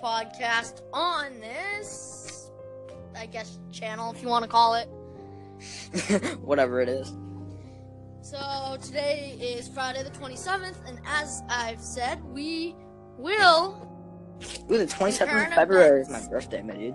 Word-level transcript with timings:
first 0.00 0.02
podcast 0.02 0.80
on 0.92 1.38
this, 1.40 2.50
I 3.16 3.26
guess, 3.26 3.58
channel, 3.72 4.12
if 4.12 4.22
you 4.22 4.28
want 4.28 4.44
to 4.44 4.50
call 4.50 4.74
it. 4.74 4.86
Whatever 6.40 6.80
it 6.80 6.88
is. 6.88 7.12
So, 8.20 8.76
today 8.82 9.36
is 9.40 9.68
Friday 9.68 10.02
the 10.02 10.10
27th, 10.10 10.74
and 10.86 10.98
as 11.06 11.42
I've 11.48 11.80
said, 11.80 12.22
we 12.24 12.74
will. 13.16 13.82
Ooh, 14.70 14.78
the 14.78 14.86
27th 14.86 15.46
of 15.48 15.54
February 15.54 16.00
is 16.02 16.08
my 16.10 16.26
birthday, 16.28 16.62
my 16.62 16.74
dude. 16.74 16.94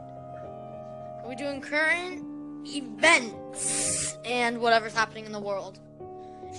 We're 1.26 1.36
doing 1.36 1.62
current 1.62 2.26
events 2.68 4.18
and 4.26 4.60
whatever's 4.60 4.94
happening 4.94 5.26
in 5.26 5.32
the 5.32 5.40
world, 5.40 5.80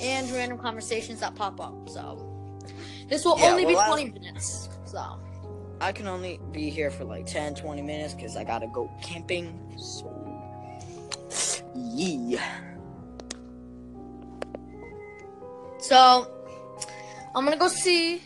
and 0.01 0.31
random 0.31 0.59
conversations 0.59 1.21
that 1.21 1.35
pop 1.35 1.61
up. 1.61 1.89
So, 1.91 2.29
this 3.09 3.25
will 3.27 3.39
Yeah, 3.39 3.51
only 3.51 3.67
be 3.67 3.75
well, 3.75 3.93
I- 3.93 4.03
20 4.03 4.19
minutes. 4.19 4.71
So, 4.87 5.19
I 5.83 5.91
can 5.91 6.07
only 6.07 6.39
be 6.53 6.71
here 6.71 6.93
for 6.93 7.03
like 7.03 7.27
10, 7.27 7.57
20 7.57 7.83
minutes 7.83 8.15
because 8.15 8.37
I 8.37 8.45
gotta 8.45 8.69
go 8.69 8.89
camping. 9.03 9.59
So, 9.77 10.07
yeah. 11.75 12.61
so 15.81 16.31
I'm 17.35 17.45
gonna 17.45 17.57
go 17.57 17.67
see 17.67 18.19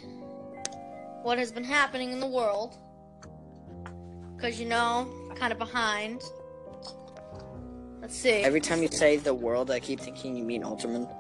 what 1.23 1.39
has 1.39 1.51
been 1.51 1.65
happening 1.65 2.13
in 2.13 2.21
the 2.21 2.27
world. 2.27 2.77
Cause 4.39 4.61
you 4.61 4.67
know, 4.69 5.11
kind 5.35 5.51
of 5.51 5.59
behind. 5.59 6.21
Let's 8.03 8.15
see. 8.15 8.43
Every 8.43 8.61
time 8.61 8.83
you 8.83 8.89
say 8.89 9.17
the 9.17 9.33
world, 9.33 9.71
I 9.71 9.81
keep 9.81 10.01
thinking 10.01 10.37
you 10.37 10.45
mean 10.45 10.63
Ultraman. 10.63 11.11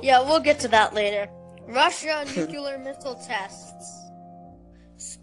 Yeah, 0.00 0.22
we'll 0.22 0.38
get 0.38 0.60
to 0.60 0.68
that 0.68 0.94
later. 0.94 1.28
Russia 1.66 2.24
nuclear 2.36 2.78
missile 2.78 3.16
tests. 3.16 4.05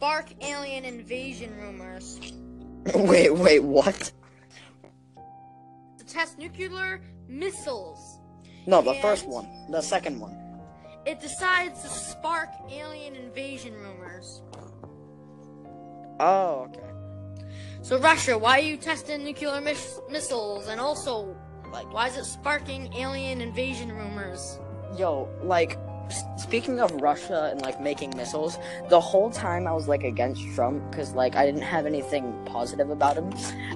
Spark 0.04 0.34
alien 0.44 0.84
invasion 0.84 1.56
rumors. 1.56 2.20
wait, 2.94 3.34
wait, 3.34 3.64
what? 3.64 4.12
To 5.98 6.06
test 6.06 6.38
nuclear 6.38 7.00
missiles. 7.30 8.20
No, 8.68 8.82
the 8.82 8.92
And- 8.92 9.02
first 9.02 9.26
one. 9.26 9.48
The 9.70 9.80
second 9.80 10.20
one. 10.20 10.38
It 11.06 11.22
decides 11.22 11.84
to 11.84 11.88
spark 11.88 12.50
alien 12.70 13.16
invasion 13.16 13.76
rumors. 13.76 14.42
Oh, 16.20 16.68
okay. 16.68 16.92
So 17.82 17.98
Russia, 17.98 18.38
why 18.38 18.60
are 18.60 18.62
you 18.62 18.76
testing 18.76 19.24
nuclear 19.24 19.62
mis- 19.62 20.02
missiles? 20.10 20.68
And 20.68 20.82
also, 20.82 21.34
like, 21.72 21.94
why 21.94 22.10
is 22.10 22.18
it 22.18 22.26
sparking 22.26 22.92
alien 22.94 23.40
invasion 23.40 23.90
rumors? 23.90 24.60
Yo, 24.98 25.30
like, 25.44 25.80
speaking 26.38 26.80
of 26.80 26.92
Russia 27.02 27.50
and 27.52 27.62
like 27.62 27.82
making 27.82 28.16
missiles, 28.16 28.58
the 28.90 29.00
whole 29.00 29.30
time 29.30 29.68
I 29.68 29.74
was 29.74 29.88
like 29.88 30.04
against 30.04 30.44
Trump 30.56 30.90
because 30.92 31.14
like 31.14 31.36
I 31.36 31.46
didn't 31.46 31.62
have 31.62 31.86
anything 31.86 32.34
positive 32.46 32.90
about 32.90 33.18
him, 33.18 33.34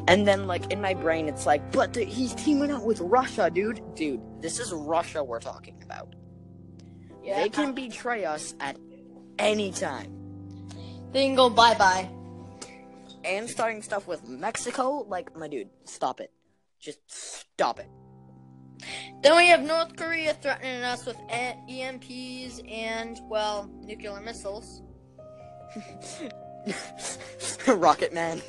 and 0.07 0.27
then 0.27 0.47
like 0.47 0.71
in 0.71 0.81
my 0.81 0.93
brain 0.93 1.27
it's 1.27 1.45
like, 1.45 1.71
but 1.71 1.93
the, 1.93 2.03
he's 2.03 2.33
teaming 2.35 2.71
up 2.71 2.83
with 2.83 2.99
Russia, 2.99 3.49
dude. 3.49 3.81
Dude, 3.95 4.21
this 4.41 4.59
is 4.59 4.71
Russia 4.71 5.23
we're 5.23 5.39
talking 5.39 5.81
about. 5.83 6.15
They 7.23 7.49
can 7.49 7.73
betray 7.73 8.23
us 8.25 8.53
at 8.59 8.77
any 9.37 9.71
time. 9.71 10.13
They 11.11 11.25
can 11.25 11.35
go 11.35 11.49
bye 11.49 11.75
bye. 11.75 12.09
And 13.23 13.49
starting 13.49 13.81
stuff 13.81 14.07
with 14.07 14.27
Mexico, 14.27 15.05
like 15.09 15.35
my 15.35 15.47
dude, 15.47 15.69
stop 15.83 16.21
it. 16.21 16.31
Just 16.79 16.99
stop 17.07 17.79
it. 17.79 17.89
Then 19.21 19.35
we 19.35 19.47
have 19.47 19.61
North 19.61 19.95
Korea 19.95 20.33
threatening 20.35 20.83
us 20.83 21.05
with 21.05 21.17
EMPs 21.29 22.61
and, 22.71 23.19
well, 23.29 23.69
nuclear 23.81 24.19
missiles. 24.21 24.81
Rocket 27.67 28.13
Man. 28.13 28.41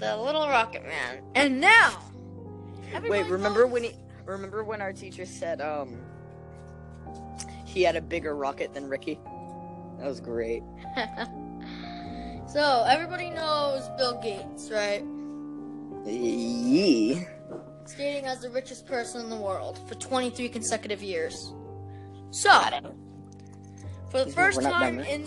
The 0.00 0.16
little 0.16 0.48
rocket 0.48 0.82
man. 0.86 1.22
And 1.34 1.60
now! 1.60 2.00
Wait, 3.06 3.26
remember 3.26 3.64
knows- 3.64 3.72
when 3.72 3.84
he 3.84 3.92
remember 4.24 4.64
when 4.64 4.80
our 4.80 4.92
teacher 4.94 5.26
said 5.26 5.60
um 5.60 6.00
he 7.66 7.82
had 7.82 7.96
a 7.96 8.00
bigger 8.00 8.34
rocket 8.34 8.72
than 8.72 8.88
Ricky? 8.88 9.20
That 9.98 10.06
was 10.06 10.20
great. 10.20 10.62
so, 12.48 12.84
everybody 12.88 13.28
knows 13.28 13.88
Bill 13.98 14.18
Gates, 14.22 14.70
right? 14.70 15.04
Yee. 16.06 17.26
Skating 17.90 18.26
as 18.26 18.40
the 18.40 18.50
richest 18.50 18.86
person 18.86 19.20
in 19.20 19.30
the 19.30 19.36
world 19.36 19.78
for 19.88 19.94
23 19.96 20.48
consecutive 20.48 21.02
years. 21.02 21.52
So, 22.30 22.50
for 24.10 24.24
the 24.24 24.30
first 24.30 24.58
we're 24.58 24.62
not 24.64 24.80
done 24.80 24.96
time 24.96 25.00
in 25.00 25.26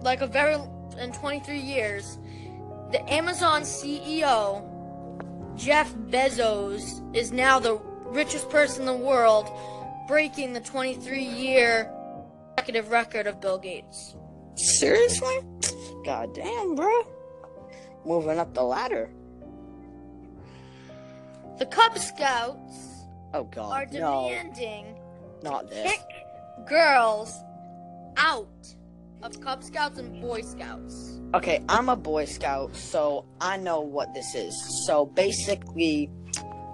like 0.00 0.20
a 0.20 0.26
very 0.26 0.56
in 0.98 1.12
23 1.12 1.58
years, 1.58 2.18
the 2.90 3.00
Amazon 3.12 3.62
CEO 3.62 4.66
Jeff 5.56 5.94
Bezos 5.94 7.02
is 7.16 7.32
now 7.32 7.58
the 7.58 7.76
richest 8.04 8.50
person 8.50 8.82
in 8.82 8.86
the 8.86 9.04
world, 9.06 9.48
breaking 10.06 10.52
the 10.52 10.60
23 10.60 11.22
year 11.22 11.90
consecutive 12.56 12.90
record 12.90 13.26
of 13.26 13.40
Bill 13.40 13.58
Gates. 13.58 14.16
Seriously? 14.54 15.38
God 16.04 16.34
damn, 16.34 16.74
bro. 16.74 16.92
Moving 18.04 18.38
up 18.38 18.54
the 18.54 18.62
ladder. 18.62 19.10
The 21.58 21.66
Cub 21.66 21.98
Scouts 21.98 23.06
Oh 23.32 23.40
are 23.40 23.44
god. 23.44 23.92
No, 23.92 24.28
demanding 24.28 24.96
not 25.42 25.68
this. 25.70 25.90
kick 25.90 26.00
girls 26.66 27.34
out 28.16 28.74
of 29.22 29.40
Cub 29.40 29.62
Scouts 29.62 29.98
and 29.98 30.20
Boy 30.20 30.42
Scouts. 30.42 31.20
Okay, 31.34 31.62
I'm 31.68 31.88
a 31.88 31.96
Boy 31.96 32.24
Scout, 32.24 32.74
so 32.76 33.24
I 33.40 33.56
know 33.56 33.80
what 33.80 34.12
this 34.14 34.34
is. 34.34 34.54
So 34.86 35.06
basically, 35.06 36.10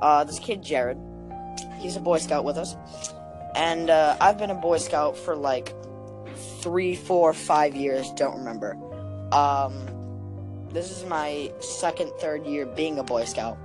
uh, 0.01 0.25
this 0.25 0.39
kid 0.39 0.63
Jared, 0.63 0.99
he's 1.79 1.97
a 1.97 2.01
Boy 2.01 2.19
Scout 2.19 2.45
with 2.45 2.59
us, 2.59 2.77
and 3.55 3.89
uh, 3.91 4.17
I've 4.21 4.39
been 4.39 4.51
a 4.51 4.55
Boy 4.55 4.79
Scout 4.79 5.17
for 5.17 5.35
like 5.37 5.75
three, 6.61 6.95
four, 6.95 7.33
five 7.33 7.75
years. 7.75 8.11
Don't 8.13 8.37
remember. 8.39 8.77
Um, 9.33 9.87
this 10.71 10.91
is 10.91 11.05
my 11.07 11.53
second, 11.61 12.11
third 12.21 12.47
year 12.47 12.67
being 12.67 12.99
a 12.99 13.03
Boy 13.05 13.25
Scout, 13.25 13.59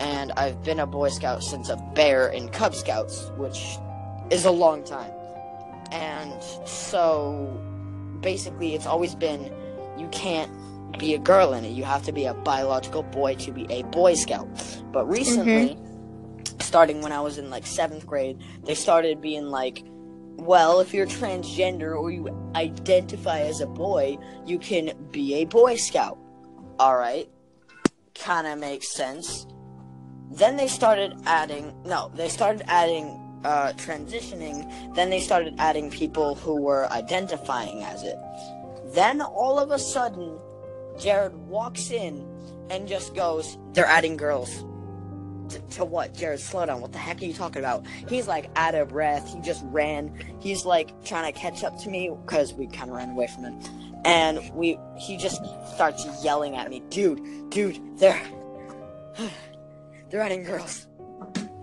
and 0.00 0.32
I've 0.32 0.62
been 0.64 0.80
a 0.80 0.86
Boy 0.86 1.10
Scout 1.10 1.44
since 1.44 1.68
a 1.68 1.76
bear 1.94 2.28
in 2.28 2.48
Cub 2.48 2.74
Scouts, 2.74 3.30
which 3.36 3.76
is 4.30 4.46
a 4.46 4.50
long 4.50 4.82
time. 4.82 5.12
And 5.92 6.42
so, 6.66 7.46
basically, 8.20 8.74
it's 8.74 8.86
always 8.86 9.14
been 9.14 9.52
you 9.98 10.08
can't 10.08 10.50
be 10.98 11.14
a 11.14 11.18
girl 11.18 11.52
in 11.52 11.64
it. 11.64 11.72
You 11.72 11.84
have 11.84 12.04
to 12.04 12.12
be 12.12 12.24
a 12.24 12.34
biological 12.34 13.02
boy 13.02 13.34
to 13.36 13.52
be 13.52 13.66
a 13.70 13.82
Boy 13.84 14.14
Scout. 14.14 14.48
But 14.90 15.06
recently, 15.06 15.76
mm-hmm. 15.76 16.60
starting 16.60 17.02
when 17.02 17.12
I 17.12 17.20
was 17.20 17.36
in 17.36 17.50
like 17.50 17.66
seventh 17.66 18.06
grade, 18.06 18.40
they 18.64 18.74
started 18.74 19.20
being 19.20 19.46
like, 19.46 19.84
well, 20.36 20.80
if 20.80 20.94
you're 20.94 21.06
transgender 21.06 21.94
or 21.94 22.10
you 22.10 22.28
identify 22.56 23.40
as 23.40 23.60
a 23.60 23.66
boy, 23.66 24.16
you 24.46 24.58
can 24.58 24.92
be 25.10 25.34
a 25.34 25.44
Boy 25.44 25.76
Scout. 25.76 26.18
Alright. 26.80 27.28
Kind 28.14 28.46
of 28.46 28.58
makes 28.58 28.94
sense. 28.94 29.46
Then 30.30 30.56
they 30.56 30.68
started 30.68 31.16
adding, 31.26 31.74
no, 31.84 32.10
they 32.14 32.28
started 32.28 32.62
adding, 32.68 33.18
uh, 33.44 33.72
transitioning. 33.72 34.94
Then 34.94 35.10
they 35.10 35.20
started 35.20 35.54
adding 35.58 35.90
people 35.90 36.36
who 36.36 36.60
were 36.60 36.90
identifying 36.92 37.82
as 37.82 38.04
it. 38.04 38.16
Then 38.94 39.20
all 39.20 39.58
of 39.58 39.70
a 39.70 39.78
sudden, 39.78 40.38
Jared 40.98 41.34
walks 41.34 41.90
in 41.90 42.26
and 42.70 42.86
just 42.86 43.14
goes, 43.14 43.58
They're 43.72 43.86
adding 43.86 44.16
girls. 44.16 44.64
To, 45.48 45.58
to 45.58 45.84
what? 45.84 46.14
Jared, 46.14 46.38
slow 46.38 46.64
down. 46.64 46.80
What 46.80 46.92
the 46.92 46.98
heck 46.98 47.20
are 47.20 47.24
you 47.24 47.32
talking 47.32 47.60
about? 47.60 47.84
He's 48.08 48.28
like 48.28 48.50
out 48.54 48.76
of 48.76 48.90
breath. 48.90 49.32
He 49.34 49.40
just 49.40 49.64
ran. 49.66 50.14
He's 50.38 50.64
like 50.64 51.04
trying 51.04 51.32
to 51.32 51.36
catch 51.36 51.64
up 51.64 51.76
to 51.80 51.90
me 51.90 52.14
because 52.24 52.52
we 52.52 52.68
kind 52.68 52.88
of 52.88 52.96
ran 52.96 53.10
away 53.10 53.26
from 53.26 53.44
him. 53.44 53.60
And 54.04 54.48
we, 54.54 54.78
he 54.96 55.16
just 55.16 55.42
starts 55.74 56.06
yelling 56.24 56.54
at 56.54 56.70
me, 56.70 56.82
dude, 56.88 57.50
dude, 57.50 57.80
they're, 57.98 58.20
they're 60.10 60.20
adding 60.20 60.42
girls. 60.44 60.86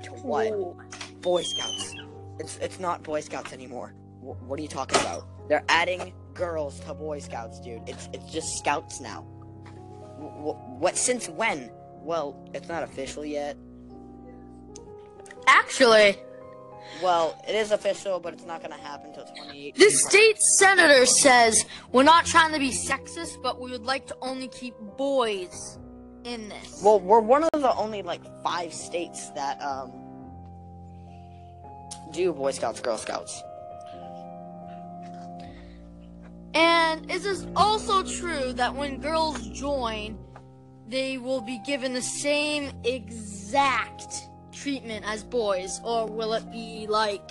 To 0.04 0.12
what? 0.24 1.22
Boy 1.22 1.44
Scouts. 1.44 1.96
It's 2.40 2.58
it's 2.58 2.80
not 2.80 3.04
Boy 3.04 3.20
Scouts 3.22 3.54
anymore. 3.54 3.94
Wh- 4.22 4.42
what 4.48 4.60
are 4.60 4.62
you 4.62 4.68
talking 4.68 5.00
about? 5.02 5.28
They're 5.50 5.64
adding 5.70 6.14
girls 6.34 6.80
to 6.82 6.94
Boy 6.94 7.20
Scouts, 7.20 7.60
dude. 7.60 7.82
It's 7.88 8.10
it's 8.14 8.32
just 8.32 8.58
Scouts 8.60 9.00
now. 9.02 9.22
Wh- 9.22 10.80
what? 10.82 10.96
Since 10.98 11.30
when? 11.30 11.70
Well, 12.02 12.50
it's 12.54 12.68
not 12.70 12.84
official 12.84 13.26
yet. 13.26 13.58
Actually, 15.48 16.18
Well, 17.02 17.42
it 17.48 17.54
is 17.56 17.72
official, 17.72 18.20
but 18.20 18.34
it's 18.34 18.46
not 18.46 18.62
gonna 18.62 18.76
happen 18.78 19.10
until 19.10 19.26
2018. 19.26 19.74
the 19.76 19.90
state 19.92 20.42
senator 20.42 21.06
says 21.06 21.66
we're 21.92 22.04
not 22.04 22.26
trying 22.26 22.54
to 22.54 22.60
be 22.60 22.70
sexist, 22.72 23.42
but 23.42 23.60
we 23.60 23.72
would 23.72 23.86
like 23.86 24.08
to 24.08 24.16
only 24.22 24.48
keep 24.48 24.74
boys 24.98 25.78
in 26.28 26.50
this. 26.50 26.82
Well, 26.84 27.00
we're 27.00 27.22
one 27.22 27.44
of 27.44 27.62
the 27.62 27.74
only 27.76 28.02
like 28.02 28.22
five 28.44 28.74
states 28.74 29.30
that 29.30 29.62
um 29.62 29.92
do 32.12 32.34
Boy 32.34 32.52
Scouts, 32.52 32.82
Girl 32.82 32.98
Scouts. 32.98 33.42
And 36.54 37.10
is 37.12 37.24
this 37.24 37.46
also 37.56 38.04
true 38.04 38.54
that 38.54 38.74
when 38.74 39.00
girls 39.00 39.48
join, 39.50 40.18
they 40.88 41.18
will 41.18 41.42
be 41.42 41.60
given 41.66 41.94
the 41.94 42.02
same 42.02 42.72
exact 42.84 44.30
treatment 44.52 45.06
as 45.08 45.24
boys, 45.24 45.80
or 45.84 46.08
will 46.08 46.34
it 46.34 46.52
be 46.52 46.88
like 46.88 47.22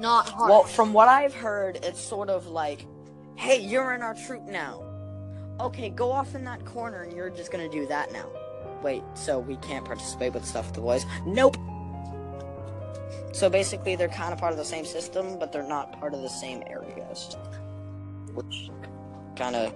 not 0.00 0.28
hard? 0.28 0.50
Well, 0.50 0.64
from 0.64 0.92
what 0.92 1.08
I've 1.08 1.34
heard, 1.34 1.78
it's 1.82 2.00
sort 2.00 2.28
of 2.28 2.46
like, 2.48 2.86
hey, 3.36 3.58
you're 3.58 3.94
in 3.94 4.02
our 4.02 4.14
troop 4.14 4.42
now. 4.42 4.85
Okay, 5.60 5.88
go 5.90 6.12
off 6.12 6.34
in 6.34 6.44
that 6.44 6.64
corner 6.64 7.02
and 7.02 7.12
you're 7.12 7.30
just 7.30 7.50
gonna 7.50 7.68
do 7.68 7.86
that 7.86 8.12
now. 8.12 8.26
Wait, 8.82 9.02
so 9.14 9.38
we 9.38 9.56
can't 9.56 9.84
participate 9.84 10.34
with 10.34 10.44
stuff 10.44 10.66
with 10.66 10.74
the 10.74 10.80
boys? 10.80 11.06
Nope. 11.26 11.56
So 13.32 13.48
basically, 13.50 13.96
they're 13.96 14.08
kind 14.08 14.32
of 14.32 14.38
part 14.38 14.52
of 14.52 14.58
the 14.58 14.64
same 14.64 14.84
system, 14.84 15.38
but 15.38 15.52
they're 15.52 15.66
not 15.66 15.98
part 16.00 16.14
of 16.14 16.22
the 16.22 16.28
same 16.28 16.62
areas. 16.66 17.36
Which 18.34 18.70
kind 19.36 19.56
of. 19.56 19.74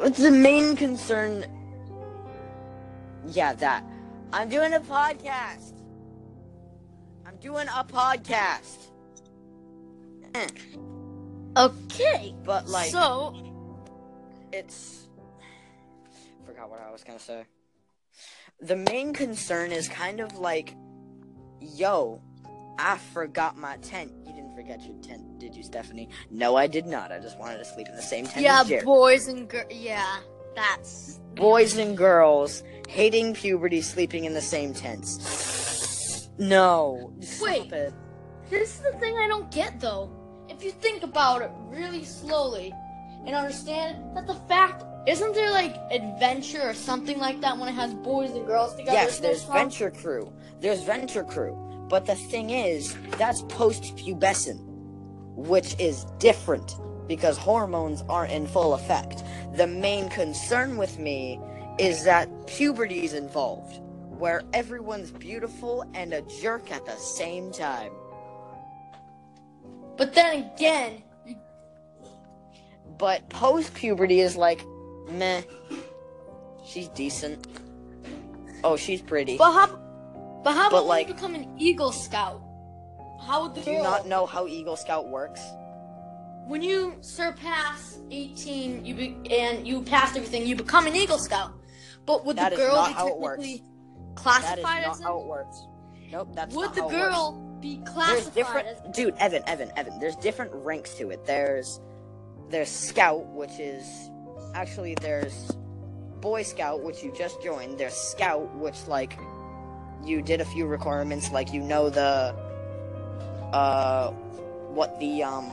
It's 0.00 0.18
the 0.18 0.30
main 0.30 0.76
concern. 0.76 1.44
Yeah, 3.28 3.54
that. 3.54 3.84
I'm 4.32 4.48
doing 4.48 4.74
a 4.74 4.80
podcast. 4.80 5.74
I'm 7.26 7.36
doing 7.36 7.68
a 7.68 7.84
podcast. 7.84 8.88
Okay, 11.56 12.34
But 12.44 12.66
like, 12.68 12.90
so 12.90 13.34
it's 14.52 15.01
forgot 16.62 16.70
what 16.70 16.86
I 16.86 16.90
was 16.90 17.04
gonna 17.04 17.18
say. 17.18 17.44
The 18.60 18.76
main 18.76 19.12
concern 19.12 19.72
is 19.72 19.88
kind 19.88 20.20
of 20.20 20.38
like, 20.38 20.74
yo, 21.60 22.20
I 22.78 22.98
forgot 23.12 23.56
my 23.56 23.76
tent. 23.78 24.12
You 24.26 24.32
didn't 24.32 24.54
forget 24.54 24.80
your 24.82 24.96
tent, 25.02 25.38
did 25.38 25.54
you, 25.56 25.62
Stephanie? 25.62 26.08
No, 26.30 26.56
I 26.56 26.66
did 26.66 26.86
not. 26.86 27.10
I 27.10 27.18
just 27.18 27.38
wanted 27.38 27.58
to 27.58 27.64
sleep 27.64 27.88
in 27.88 27.96
the 27.96 28.02
same 28.02 28.26
tent 28.26 28.44
yeah, 28.44 28.82
boys 28.84 29.28
and 29.28 29.48
girls. 29.48 29.66
Yeah, 29.70 30.18
that's 30.54 31.20
Boys 31.34 31.78
and 31.78 31.96
girls 31.96 32.62
hating 32.88 33.32
puberty, 33.34 33.80
sleeping 33.80 34.24
in 34.24 34.34
the 34.34 34.40
same 34.40 34.74
tents. 34.74 36.28
No, 36.38 37.12
stop 37.20 37.48
Wait. 37.48 37.72
it. 37.72 37.94
This 38.50 38.74
is 38.74 38.80
the 38.80 38.92
thing 38.98 39.16
I 39.16 39.26
don't 39.26 39.50
get 39.50 39.80
though. 39.80 40.10
If 40.48 40.62
you 40.62 40.70
think 40.70 41.02
about 41.02 41.40
it 41.40 41.50
really 41.68 42.04
slowly 42.04 42.74
and 43.24 43.34
understand 43.34 44.14
that 44.14 44.26
the 44.26 44.34
fact 44.34 44.84
isn't 45.06 45.34
there 45.34 45.50
like 45.50 45.76
adventure 45.90 46.62
or 46.62 46.74
something 46.74 47.18
like 47.18 47.40
that 47.40 47.58
when 47.58 47.68
it 47.68 47.72
has 47.72 47.92
boys 47.94 48.30
and 48.32 48.46
girls 48.46 48.74
together? 48.74 48.92
Yes, 48.92 49.18
there's 49.18 49.42
some- 49.42 49.52
Venture 49.54 49.90
Crew. 49.90 50.32
There's 50.60 50.82
Venture 50.82 51.24
Crew. 51.24 51.56
But 51.88 52.06
the 52.06 52.14
thing 52.14 52.50
is, 52.50 52.96
that's 53.18 53.42
post 53.42 53.96
pubescent, 53.96 54.60
which 55.36 55.74
is 55.78 56.06
different 56.18 56.76
because 57.08 57.36
hormones 57.36 58.02
aren't 58.08 58.32
in 58.32 58.46
full 58.46 58.74
effect. 58.74 59.24
The 59.56 59.66
main 59.66 60.08
concern 60.08 60.76
with 60.76 60.98
me 60.98 61.40
is 61.78 62.04
that 62.04 62.28
puberty 62.46 63.04
is 63.04 63.12
involved, 63.14 63.80
where 64.18 64.42
everyone's 64.52 65.10
beautiful 65.10 65.84
and 65.94 66.14
a 66.14 66.22
jerk 66.40 66.70
at 66.70 66.86
the 66.86 66.96
same 66.96 67.52
time. 67.52 67.92
But 69.96 70.14
then 70.14 70.50
again, 70.54 71.02
But 72.98 73.28
post 73.30 73.74
puberty 73.74 74.20
is 74.20 74.36
like, 74.36 74.64
meh. 75.10 75.42
She's 76.64 76.88
decent. 76.88 77.46
Oh, 78.64 78.76
she's 78.76 79.02
pretty. 79.02 79.36
but 79.36 79.52
how? 79.52 79.66
But 80.44 80.54
how 80.54 80.70
But, 80.70 80.78
about 80.78 80.86
like- 80.86 81.08
you 81.08 81.14
become 81.14 81.34
an 81.34 81.54
Eagle 81.58 81.92
Scout? 81.92 82.40
How 83.26 83.42
would 83.44 83.54
the 83.54 83.60
girl 83.60 83.64
Do 83.64 83.70
you 83.72 83.82
not 83.82 84.06
know 84.08 84.26
how 84.26 84.46
Eagle 84.46 84.76
Scout 84.76 85.08
works? 85.08 85.40
when 86.48 86.60
you 86.60 86.96
surpass 87.02 87.98
18, 88.10 88.84
you 88.84 88.94
be, 88.96 89.16
and 89.30 89.66
you 89.66 89.80
passed 89.82 90.16
everything, 90.16 90.44
you 90.44 90.56
become 90.56 90.88
an 90.88 90.96
Eagle 90.96 91.18
Scout. 91.18 91.52
But 92.04 92.24
would 92.26 92.36
That 92.36 92.50
the 92.50 92.56
girl 92.56 92.84
be 92.86 92.92
how 92.92 93.06
it 93.06 93.18
works. 93.18 93.42
technically 93.44 93.62
That 94.24 94.58
is 94.58 94.64
not 94.64 94.82
as 94.82 95.00
how 95.00 95.20
it 95.20 95.26
works. 95.26 95.66
Nope, 96.10 96.28
that's 96.34 96.54
Would 96.54 96.64
not 96.66 96.74
the 96.74 96.80
how 96.82 96.88
it 96.88 96.92
works. 96.92 97.14
girl 97.14 97.58
be 97.60 97.76
classified? 97.86 98.16
there's 98.16 98.28
different 98.34 98.66
as? 98.68 98.96
dude 98.96 99.14
evan 99.18 99.42
evan 99.48 99.70
evan 99.76 99.98
there's 100.00 100.16
different 100.16 100.50
ranks 100.52 100.94
to 100.94 101.10
it 101.10 101.24
there's 101.26 101.80
there's 102.50 102.68
scout 102.68 103.24
which 103.28 103.60
is 103.60 104.10
actually 104.54 104.94
there's 105.00 105.52
boy 106.20 106.42
scout 106.42 106.82
which 106.82 107.02
you 107.02 107.12
just 107.16 107.42
joined. 107.42 107.78
There's 107.78 107.94
scout 107.94 108.54
which 108.56 108.86
like 108.86 109.18
you 110.04 110.22
did 110.22 110.40
a 110.40 110.44
few 110.44 110.66
requirements 110.66 111.30
like 111.30 111.52
you 111.52 111.60
know 111.60 111.90
the 111.90 112.34
uh 113.52 114.10
what 114.10 114.98
the 115.00 115.22
um 115.22 115.50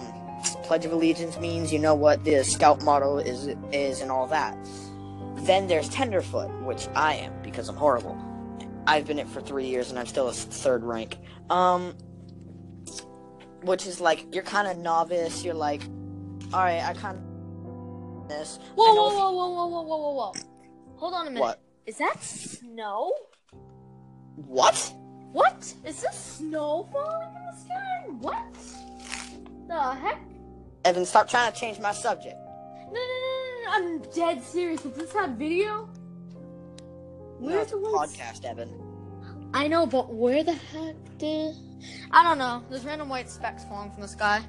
pledge 0.63 0.85
of 0.85 0.91
allegiance 0.91 1.37
means 1.39 1.71
you 1.73 1.79
know 1.79 1.93
what 1.93 2.23
the 2.23 2.43
scout 2.43 2.81
motto 2.83 3.17
is 3.17 3.47
is 3.71 4.01
and 4.01 4.11
all 4.11 4.27
that. 4.27 4.57
Then 5.37 5.67
there's 5.67 5.89
tenderfoot 5.89 6.49
which 6.61 6.87
i 6.95 7.15
am 7.15 7.33
because 7.41 7.69
i'm 7.69 7.75
horrible. 7.75 8.17
I've 8.87 9.05
been 9.05 9.19
it 9.19 9.27
for 9.27 9.41
three 9.41 9.67
years 9.67 9.89
and 9.89 9.99
i'm 9.99 10.05
still 10.05 10.29
a 10.29 10.33
third 10.33 10.83
rank. 10.83 11.17
Um 11.49 11.95
which 13.63 13.85
is 13.85 13.99
like 13.99 14.33
you're 14.33 14.43
kind 14.43 14.67
of 14.67 14.77
novice. 14.77 15.43
You're 15.43 15.53
like, 15.53 15.81
all 16.53 16.61
right, 16.61 16.83
I 16.83 16.93
kind 16.93 17.17
of 17.17 17.23
this. 18.29 18.59
Whoa, 18.75 18.93
whoa, 18.93 19.09
whoa, 19.09 19.31
whoa, 19.31 19.49
whoa, 19.49 19.67
whoa, 19.67 19.81
whoa, 19.83 19.97
whoa, 19.97 20.13
whoa! 20.13 20.33
Hold 20.95 21.13
on 21.13 21.27
a 21.27 21.29
minute. 21.29 21.41
What? 21.41 21.61
Is 21.85 21.97
that 21.97 22.23
snow? 22.23 23.11
What? 24.35 24.93
What? 25.33 25.73
Is 25.85 26.01
this 26.01 26.15
snow 26.15 26.87
falling 26.93 27.27
in 27.35 27.45
the 27.45 27.57
sky? 27.57 28.05
What? 28.19 28.57
The 29.67 29.95
heck? 29.99 30.21
Evan, 30.85 31.05
stop 31.05 31.27
trying 31.29 31.51
to 31.51 31.59
change 31.59 31.79
my 31.79 31.91
subject. 31.91 32.37
No, 32.87 32.93
no, 32.93 32.99
no, 32.99 33.01
no, 33.01 33.63
no! 33.65 33.71
I'm 33.71 33.99
dead 34.13 34.43
serious. 34.43 34.81
Does 34.81 34.93
this 34.93 35.13
have 35.13 35.31
video? 35.31 35.89
Where's 37.39 37.71
the 37.71 37.77
podcast, 37.77 38.45
Evan. 38.45 38.69
I 39.53 39.67
know, 39.67 39.85
but 39.85 40.13
where 40.13 40.43
the 40.43 40.53
heck 40.53 40.95
did? 41.17 41.55
I 42.11 42.23
don't 42.23 42.37
know. 42.37 42.63
There's 42.69 42.85
random 42.85 43.09
white 43.09 43.29
specks 43.29 43.63
falling 43.65 43.91
from 43.91 44.01
the 44.01 44.07
sky. 44.07 44.41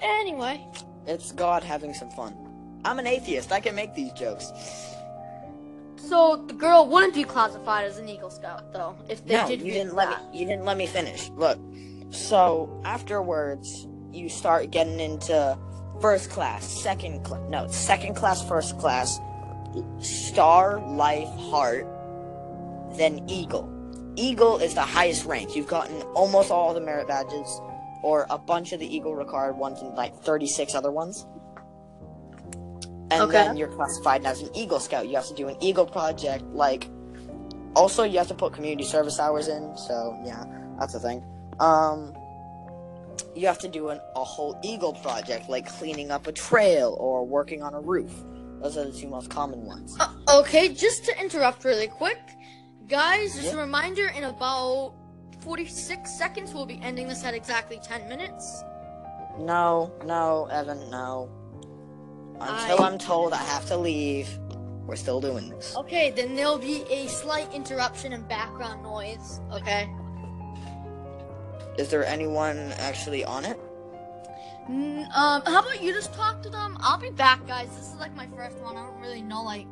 Anyway, 0.00 0.66
It's 1.06 1.32
God 1.32 1.62
having 1.62 1.92
some 1.92 2.10
fun. 2.10 2.34
I'm 2.84 2.98
an 2.98 3.06
atheist. 3.06 3.52
I 3.52 3.60
can 3.60 3.74
make 3.74 3.94
these 3.94 4.12
jokes. 4.12 4.52
so 5.96 6.36
the 6.46 6.54
girl 6.54 6.86
wouldn't 6.86 7.14
be 7.14 7.24
classified 7.24 7.84
as 7.84 7.98
an 7.98 8.08
Eagle 8.08 8.30
Scout, 8.30 8.72
though, 8.72 8.96
if 9.08 9.24
they 9.26 9.34
no, 9.36 9.48
did. 9.48 9.60
you 9.60 9.72
didn't 9.72 9.94
let 9.94 10.08
me. 10.08 10.38
You 10.40 10.46
didn't 10.46 10.64
let 10.64 10.76
me 10.76 10.86
finish. 10.86 11.28
Look. 11.30 11.58
So 12.10 12.80
afterwards, 12.84 13.86
you 14.12 14.28
start 14.28 14.70
getting 14.70 15.00
into 15.00 15.58
first 16.00 16.30
class, 16.30 16.64
second 16.64 17.24
class. 17.24 17.42
No, 17.50 17.68
second 17.68 18.14
class, 18.14 18.46
first 18.46 18.78
class, 18.78 19.18
star, 20.00 20.80
life, 20.80 21.28
heart, 21.50 21.86
then 22.96 23.28
eagle. 23.28 23.74
Eagle 24.16 24.58
is 24.58 24.74
the 24.74 24.82
highest 24.82 25.26
rank. 25.26 25.54
You've 25.54 25.68
gotten 25.68 26.00
almost 26.14 26.50
all 26.50 26.72
the 26.72 26.80
merit 26.80 27.06
badges, 27.08 27.60
or 28.02 28.26
a 28.30 28.38
bunch 28.38 28.72
of 28.72 28.80
the 28.80 28.86
eagle 28.96 29.14
required 29.14 29.56
ones, 29.56 29.80
and 29.80 29.94
like 29.94 30.16
36 30.22 30.74
other 30.74 30.90
ones. 30.90 31.26
And 33.10 33.22
Okay. 33.22 33.32
then 33.44 33.56
you're 33.56 33.68
classified 33.68 34.24
as 34.26 34.42
an 34.42 34.54
Eagle 34.54 34.80
Scout. 34.80 35.08
You 35.08 35.16
have 35.16 35.26
to 35.28 35.34
do 35.34 35.48
an 35.48 35.56
Eagle 35.60 35.86
project. 35.86 36.44
Like, 36.52 36.88
also 37.74 38.02
you 38.02 38.18
have 38.18 38.28
to 38.28 38.34
put 38.34 38.52
community 38.52 38.84
service 38.84 39.18
hours 39.18 39.48
in. 39.48 39.76
So 39.76 40.18
yeah, 40.24 40.44
that's 40.78 40.92
the 40.92 41.00
thing. 41.00 41.24
Um, 41.60 42.14
you 43.34 43.46
have 43.46 43.58
to 43.60 43.68
do 43.68 43.88
an, 43.88 44.00
a 44.16 44.24
whole 44.24 44.58
Eagle 44.62 44.92
project, 44.94 45.48
like 45.48 45.66
cleaning 45.78 46.10
up 46.10 46.26
a 46.26 46.32
trail 46.32 46.96
or 46.98 47.24
working 47.26 47.62
on 47.62 47.74
a 47.74 47.80
roof. 47.80 48.12
Those 48.60 48.76
are 48.76 48.84
the 48.84 48.92
two 48.92 49.08
most 49.08 49.30
common 49.30 49.64
ones. 49.64 49.96
Uh, 50.00 50.08
okay, 50.40 50.68
just 50.68 51.04
to 51.04 51.20
interrupt 51.20 51.64
really 51.64 51.86
quick, 51.86 52.18
guys, 52.88 53.36
just 53.36 53.54
a 53.54 53.56
reminder 53.56 54.08
in 54.08 54.24
about 54.24 54.94
46 55.40 56.10
seconds, 56.18 56.52
we'll 56.52 56.66
be 56.66 56.80
ending 56.82 57.06
this 57.06 57.22
at 57.24 57.34
exactly 57.34 57.78
10 57.82 58.08
minutes. 58.08 58.64
No, 59.38 59.92
no, 60.04 60.46
Evan, 60.50 60.90
no. 60.90 61.30
Until 62.40 62.82
I- 62.82 62.86
I'm 62.88 62.98
told 62.98 63.32
I 63.32 63.36
have 63.38 63.66
to 63.66 63.76
leave, 63.76 64.38
we're 64.86 64.96
still 64.96 65.20
doing 65.20 65.48
this. 65.50 65.76
Okay, 65.76 66.10
then 66.10 66.34
there'll 66.34 66.58
be 66.58 66.82
a 66.90 67.06
slight 67.08 67.52
interruption 67.52 68.12
and 68.12 68.26
background 68.28 68.82
noise, 68.82 69.40
okay? 69.52 69.90
Is 71.76 71.88
there 71.90 72.04
anyone 72.04 72.72
actually 72.78 73.24
on 73.24 73.44
it? 73.44 73.58
Mm, 74.68 75.04
um, 75.16 75.42
how 75.46 75.60
about 75.60 75.82
you 75.82 75.92
just 75.92 76.12
talk 76.12 76.42
to 76.42 76.50
them? 76.50 76.76
I'll 76.80 76.98
be 76.98 77.10
back, 77.10 77.46
guys. 77.46 77.68
This 77.70 77.88
is 77.88 77.94
like 77.94 78.14
my 78.14 78.26
first 78.36 78.58
one. 78.58 78.76
I 78.76 78.84
don't 78.86 79.00
really 79.00 79.22
know, 79.22 79.42
like. 79.42 79.66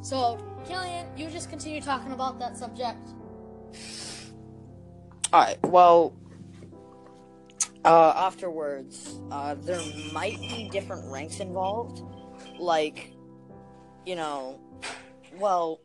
So, 0.00 0.38
Killian, 0.66 1.06
you 1.16 1.28
just 1.30 1.50
continue 1.50 1.80
talking 1.80 2.12
about 2.12 2.38
that 2.38 2.56
subject. 2.56 2.98
Alright, 5.32 5.58
well, 5.66 6.14
uh, 7.84 8.12
afterwards, 8.16 9.18
uh, 9.30 9.54
there 9.54 9.80
might 10.12 10.38
be 10.40 10.68
different 10.70 11.10
ranks 11.10 11.40
involved. 11.40 12.02
Like, 12.58 13.12
you 14.06 14.16
know, 14.16 14.60
well, 15.38 15.80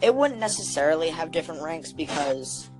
it 0.00 0.14
wouldn't 0.14 0.40
necessarily 0.40 1.08
have 1.08 1.30
different 1.32 1.62
ranks 1.62 1.92
because 1.92 2.70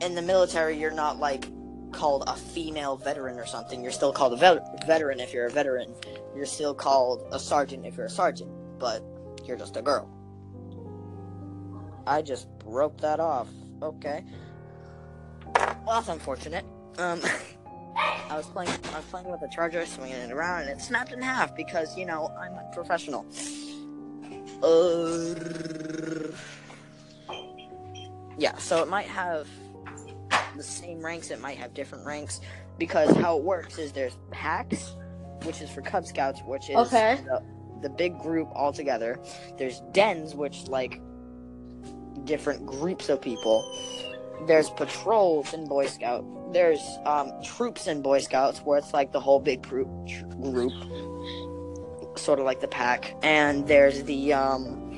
in 0.00 0.14
the 0.14 0.22
military, 0.22 0.78
you're 0.78 0.90
not 0.90 1.18
like 1.18 1.46
called 1.92 2.24
a 2.26 2.36
female 2.36 2.96
veteran 2.96 3.38
or 3.38 3.46
something. 3.46 3.82
You're 3.82 3.92
still 3.92 4.12
called 4.12 4.32
a 4.32 4.36
vet- 4.36 4.86
veteran 4.86 5.20
if 5.20 5.32
you're 5.32 5.46
a 5.46 5.50
veteran. 5.50 5.94
You're 6.34 6.46
still 6.46 6.74
called 6.74 7.26
a 7.32 7.38
sergeant 7.38 7.84
if 7.84 7.96
you're 7.96 8.06
a 8.06 8.10
sergeant, 8.10 8.50
but 8.78 9.02
you're 9.44 9.56
just 9.56 9.76
a 9.76 9.82
girl. 9.82 10.08
I 12.06 12.22
just 12.22 12.48
broke 12.58 12.98
that 13.00 13.20
off. 13.20 13.48
Okay. 13.82 14.24
Well, 15.90 16.00
that's 16.00 16.08
unfortunate. 16.08 16.64
Um, 16.98 17.20
I 17.96 18.36
was 18.36 18.46
playing. 18.46 18.70
I 18.70 18.98
was 18.98 19.04
playing 19.10 19.28
with 19.28 19.42
a 19.42 19.48
charger, 19.48 19.84
swinging 19.84 20.18
it 20.18 20.30
around, 20.30 20.60
and 20.60 20.70
it 20.70 20.80
snapped 20.80 21.10
in 21.10 21.20
half 21.20 21.56
because 21.56 21.98
you 21.98 22.06
know 22.06 22.28
I'm 22.40 22.52
a 22.52 22.70
professional. 22.72 23.26
Uh, 24.62 25.34
yeah, 28.38 28.56
so 28.56 28.80
it 28.84 28.88
might 28.88 29.06
have 29.06 29.48
the 30.56 30.62
same 30.62 31.04
ranks. 31.04 31.32
It 31.32 31.40
might 31.40 31.58
have 31.58 31.74
different 31.74 32.06
ranks 32.06 32.40
because 32.78 33.10
how 33.16 33.38
it 33.38 33.42
works 33.42 33.76
is 33.76 33.90
there's 33.90 34.16
packs, 34.30 34.94
which 35.42 35.60
is 35.60 35.68
for 35.70 35.82
Cub 35.82 36.06
Scouts, 36.06 36.40
which 36.46 36.70
is 36.70 36.76
Okay. 36.76 37.18
the, 37.24 37.42
the 37.82 37.90
big 37.90 38.16
group 38.20 38.48
all 38.54 38.72
together. 38.72 39.18
There's 39.58 39.80
dens, 39.90 40.36
which 40.36 40.68
like 40.68 41.00
different 42.22 42.64
groups 42.64 43.08
of 43.08 43.20
people. 43.20 43.64
There's 44.46 44.70
patrols 44.70 45.52
in 45.52 45.66
Boy 45.66 45.86
Scout. 45.86 46.24
There's 46.52 46.82
um, 47.06 47.30
troops 47.42 47.86
in 47.86 48.02
Boy 48.02 48.20
Scouts, 48.20 48.60
where 48.60 48.78
it's 48.78 48.92
like 48.92 49.12
the 49.12 49.20
whole 49.20 49.38
big 49.38 49.62
group, 49.62 49.88
group, 50.40 50.72
sort 52.18 52.38
of 52.38 52.44
like 52.44 52.60
the 52.60 52.68
pack. 52.68 53.14
And 53.22 53.68
there's 53.68 54.02
the 54.04 54.32
um, 54.32 54.90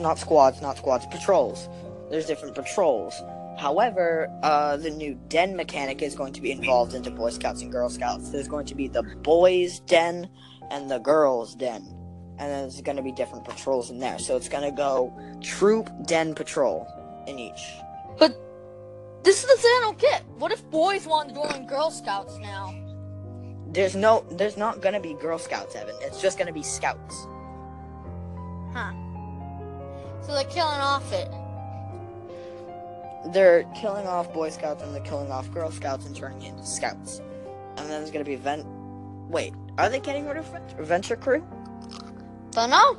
not 0.00 0.18
squads, 0.18 0.60
not 0.60 0.78
squads, 0.78 1.06
patrols. 1.06 1.68
There's 2.10 2.26
different 2.26 2.54
patrols. 2.54 3.14
However, 3.58 4.30
uh, 4.42 4.76
the 4.76 4.90
new 4.90 5.18
den 5.28 5.56
mechanic 5.56 6.00
is 6.00 6.14
going 6.14 6.32
to 6.34 6.40
be 6.40 6.52
involved 6.52 6.94
into 6.94 7.10
Boy 7.10 7.30
Scouts 7.30 7.60
and 7.60 7.72
Girl 7.72 7.90
Scouts. 7.90 8.30
There's 8.30 8.46
going 8.46 8.66
to 8.66 8.74
be 8.74 8.86
the 8.86 9.02
boys' 9.02 9.80
den 9.80 10.28
and 10.70 10.90
the 10.90 10.98
girls' 10.98 11.56
den, 11.56 11.82
and 12.38 12.50
then 12.50 12.62
there's 12.62 12.80
going 12.80 12.96
to 12.96 13.02
be 13.02 13.12
different 13.12 13.44
patrols 13.44 13.90
in 13.90 13.98
there. 13.98 14.18
So 14.18 14.36
it's 14.36 14.48
going 14.48 14.62
to 14.62 14.70
go 14.70 15.12
troop, 15.40 15.90
den, 16.06 16.34
patrol 16.34 16.86
in 17.26 17.38
each. 17.38 17.72
But 18.18 18.36
this 19.24 19.42
is 19.42 19.50
the 19.50 19.60
thing 19.60 19.70
I 19.70 19.80
don't 19.82 19.98
get. 19.98 20.24
What 20.38 20.52
if 20.52 20.68
boys 20.70 21.06
want 21.06 21.30
to 21.30 21.34
join 21.34 21.66
Girl 21.66 21.90
Scouts 21.90 22.38
now? 22.38 22.74
There's 23.70 23.96
no, 23.96 24.24
there's 24.30 24.56
not 24.56 24.80
going 24.80 24.94
to 24.94 25.00
be 25.00 25.14
Girl 25.14 25.38
Scouts, 25.38 25.74
Evan. 25.74 25.96
It's 26.00 26.22
just 26.22 26.38
going 26.38 26.46
to 26.46 26.52
be 26.52 26.62
Scouts. 26.62 27.26
Huh. 28.72 28.92
So 30.22 30.32
they're 30.32 30.44
killing 30.44 30.80
off 30.80 31.12
it. 31.12 31.28
They're 33.32 33.64
killing 33.74 34.06
off 34.06 34.32
Boy 34.32 34.50
Scouts 34.50 34.82
and 34.82 34.94
they're 34.94 35.02
killing 35.02 35.30
off 35.30 35.50
Girl 35.52 35.70
Scouts 35.70 36.06
and 36.06 36.14
turning 36.14 36.42
it 36.42 36.50
into 36.50 36.64
Scouts. 36.64 37.20
And 37.76 37.90
then 37.90 38.00
there's 38.00 38.10
going 38.10 38.24
to 38.24 38.30
be 38.30 38.36
Vent. 38.36 38.64
Wait, 39.28 39.54
are 39.76 39.90
they 39.90 40.00
getting 40.00 40.26
rid 40.26 40.36
of 40.36 40.46
Vent- 40.46 40.78
Venture 40.78 41.16
Crew? 41.16 41.44
Don't 42.50 42.70
know. 42.70 42.98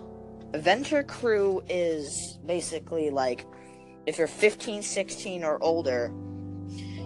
Venture 0.53 1.03
Crew 1.03 1.61
is 1.69 2.39
basically 2.45 3.09
like 3.09 3.45
if 4.09 4.17
you're 4.17 4.27
15, 4.27 4.81
16, 4.81 5.43
or 5.43 5.61
older, 5.61 6.11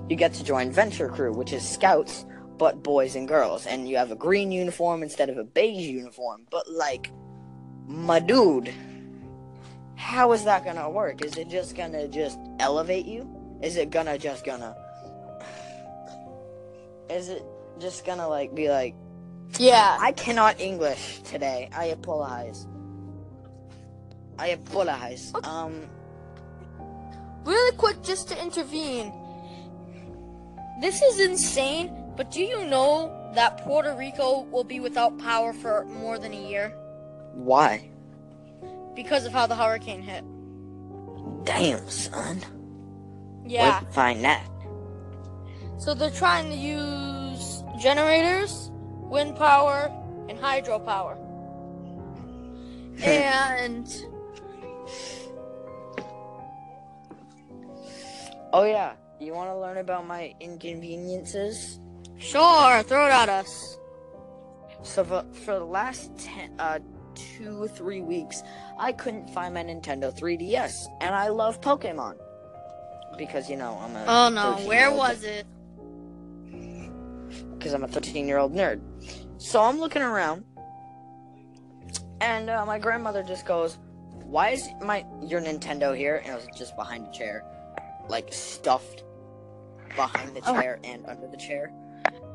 you 0.09 0.15
get 0.15 0.33
to 0.35 0.43
join 0.43 0.71
Venture 0.71 1.09
Crew, 1.09 1.33
which 1.33 1.51
is 1.51 1.67
scouts, 1.67 2.25
but 2.57 2.81
boys 2.81 3.15
and 3.15 3.27
girls. 3.27 3.65
And 3.65 3.89
you 3.89 3.97
have 3.97 4.11
a 4.11 4.15
green 4.15 4.53
uniform 4.53 5.03
instead 5.03 5.29
of 5.29 5.37
a 5.37 5.43
beige 5.43 5.87
uniform. 5.87 6.47
But, 6.49 6.69
like, 6.69 7.11
my 7.85 8.19
dude, 8.19 8.73
how 9.95 10.31
is 10.31 10.45
that 10.45 10.63
gonna 10.63 10.89
work? 10.89 11.25
Is 11.25 11.37
it 11.37 11.49
just 11.49 11.75
gonna 11.75 12.07
just 12.07 12.39
elevate 12.59 13.05
you? 13.05 13.29
Is 13.61 13.75
it 13.75 13.89
gonna 13.89 14.17
just 14.17 14.45
gonna. 14.45 14.73
Is 17.09 17.27
it 17.27 17.43
just 17.79 18.05
gonna, 18.05 18.29
like, 18.29 18.55
be 18.55 18.69
like, 18.69 18.95
Yeah. 19.59 19.97
I 19.99 20.11
cannot 20.11 20.59
English 20.59 21.21
today. 21.23 21.69
I 21.75 21.85
apologize. 21.85 22.67
I 24.39 24.47
apologize. 24.47 25.33
Um, 25.43 25.87
Really 27.45 27.75
quick, 27.75 28.01
just 28.03 28.29
to 28.29 28.41
intervene. 28.41 29.11
This 30.79 31.01
is 31.01 31.19
insane, 31.19 31.91
but 32.15 32.31
do 32.31 32.41
you 32.41 32.65
know 32.65 33.11
that 33.35 33.57
Puerto 33.65 33.93
Rico 33.97 34.41
will 34.43 34.63
be 34.63 34.79
without 34.79 35.17
power 35.19 35.51
for 35.51 35.83
more 35.85 36.17
than 36.17 36.33
a 36.33 36.49
year 36.49 36.73
why? 37.33 37.89
because 38.95 39.25
of 39.25 39.33
how 39.33 39.47
the 39.47 39.55
hurricane 39.55 40.01
hit? 40.01 40.23
Damn, 41.45 41.89
son. 41.89 42.41
Yeah. 43.45 43.71
Where'd 43.71 43.87
you 43.87 43.93
find 43.93 44.23
that? 44.23 44.45
So 45.79 45.93
they're 45.93 46.11
trying 46.11 46.49
to 46.49 46.55
use 46.55 47.63
generators, 47.81 48.71
wind 49.09 49.35
power, 49.35 49.91
and 50.29 50.37
hydropower. 50.39 51.17
and 53.03 53.87
Oh 58.53 58.63
yeah. 58.65 58.93
You 59.19 59.33
want 59.33 59.49
to 59.49 59.57
learn 59.57 59.77
about 59.77 60.05
my 60.05 60.33
inconveniences? 60.39 61.79
sure, 62.17 62.83
throw 62.83 63.07
it 63.07 63.11
at 63.11 63.29
us. 63.29 63.77
So 64.83 65.03
for, 65.03 65.25
for 65.45 65.59
the 65.59 65.65
last 65.65 66.17
ten, 66.17 66.53
uh, 66.59 66.79
two 67.15 67.67
three 67.69 68.01
weeks, 68.01 68.43
I 68.77 68.91
couldn't 68.91 69.29
find 69.29 69.53
my 69.53 69.63
Nintendo 69.63 70.17
3DS, 70.17 70.85
and 71.01 71.15
I 71.15 71.29
love 71.29 71.61
Pokemon 71.61 72.17
because 73.17 73.49
you 73.49 73.55
know 73.55 73.79
I'm 73.81 73.95
a 73.95 74.05
Oh 74.07 74.29
no, 74.29 74.67
where 74.67 74.91
was 74.91 75.23
it? 75.23 75.45
Because 77.63 77.73
I'm 77.73 77.85
a 77.85 77.87
13 77.87 78.27
year 78.27 78.39
old 78.39 78.53
nerd. 78.53 78.81
So 79.37 79.61
I'm 79.61 79.79
looking 79.79 80.01
around, 80.01 80.43
and 82.19 82.49
uh, 82.49 82.65
my 82.65 82.77
grandmother 82.77 83.23
just 83.23 83.45
goes, 83.45 83.77
"Why 84.25 84.49
is 84.49 84.67
my 84.81 85.05
your 85.21 85.39
Nintendo 85.39 85.95
here?" 85.95 86.17
And 86.17 86.33
it 86.33 86.35
was 86.35 86.47
just 86.57 86.75
behind 86.75 87.07
a 87.07 87.11
chair, 87.11 87.45
like 88.09 88.33
stuffed 88.33 89.03
behind 89.95 90.35
the 90.35 90.41
Oh. 90.45 90.59
chair 90.59 90.79
and 90.83 91.05
under 91.05 91.27
the 91.27 91.37
chair. 91.37 91.71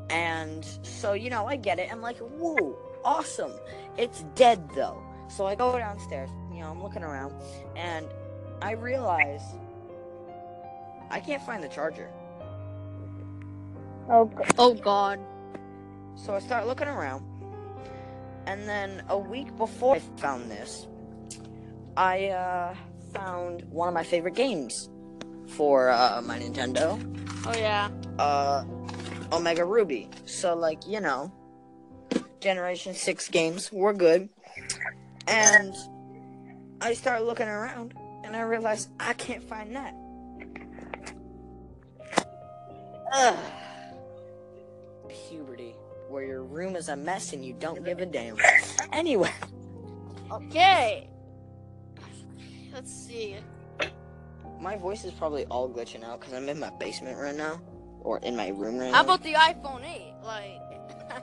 And 0.09 0.65
so 0.83 1.13
you 1.13 1.29
know, 1.29 1.47
I 1.47 1.57
get 1.57 1.79
it. 1.79 1.93
I'm 1.93 2.01
like, 2.01 2.17
"Whoa, 2.19 2.79
awesome!" 3.05 3.53
It's 3.99 4.23
dead 4.35 4.67
though. 4.75 5.03
So 5.29 5.47
I 5.47 5.55
go 5.55 5.77
downstairs. 5.79 6.31
You 6.51 6.61
know, 6.61 6.71
I'm 6.71 6.83
looking 6.83 7.03
around, 7.03 7.35
and 7.77 8.07
I 8.63 8.73
realize 8.73 9.43
I 11.11 11.21
can't 11.21 11.43
find 11.43 11.63
the 11.63 11.69
charger. 11.69 12.11
Oh, 14.11 14.31
oh 14.59 14.75
God. 14.75 15.21
So 16.17 16.35
I 16.35 16.39
start 16.41 16.67
looking 16.67 16.89
around, 16.89 17.23
and 18.47 18.69
then 18.69 19.03
a 19.09 19.19
week 19.19 19.57
before 19.57 19.97
I 19.97 19.99
found 20.17 20.51
this, 20.51 20.89
I 21.97 22.29
uh, 22.29 22.75
found 23.15 23.65
one 23.71 23.87
of 23.89 23.95
my 23.95 24.03
favorite 24.03 24.35
games 24.35 24.89
for 25.47 25.91
uh, 25.91 26.21
my 26.25 26.39
Nintendo, 26.39 26.99
Oh 27.47 27.57
yeah. 27.57 27.89
uh, 28.19 28.65
Omega 29.33 29.65
Ruby. 29.65 30.09
So 30.27 30.55
like 30.57 30.87
you 30.87 31.01
know, 31.01 31.33
Generation 32.41 32.95
Six 32.95 33.29
games 33.29 33.71
were 33.71 33.93
good, 33.93 34.29
and 35.29 35.75
I 36.81 36.95
start 36.95 37.23
looking 37.25 37.49
around, 37.49 37.95
and 38.25 38.35
I 38.35 38.41
realize 38.41 38.89
I 38.99 39.13
can't 39.13 39.45
find 39.45 39.77
that. 39.77 39.95
Ugh. 43.13 43.39
Puberty, 45.29 45.75
where 46.09 46.23
your 46.25 46.43
room 46.45 46.77
is 46.77 46.89
a 46.89 46.97
mess 46.97 47.33
and 47.33 47.45
you 47.45 47.55
don't 47.59 47.85
give 47.85 47.99
a 48.01 48.07
damn. 48.07 48.37
Anyway, 48.93 49.31
Okay. 50.31 51.09
Let's 52.73 52.93
see. 52.93 53.37
my 54.61 54.77
voice 54.77 55.05
is 55.05 55.13
probably 55.13 55.45
all 55.47 55.69
glitching 55.69 56.05
out 56.05 56.21
because 56.21 56.35
I'm 56.35 56.49
in 56.49 56.59
my 56.61 56.71
basement 56.79 57.19
right 57.19 57.35
now, 57.37 57.61
or 58.01 58.19
in 58.19 58.37
my 58.37 58.49
room 58.49 58.79
right 58.79 58.93
How 58.93 59.03
now. 59.03 59.09
How 59.09 59.15
about 59.15 59.23
the 59.23 59.35
iPhone 59.35 59.85
8? 59.85 60.15
Like, 60.25 61.23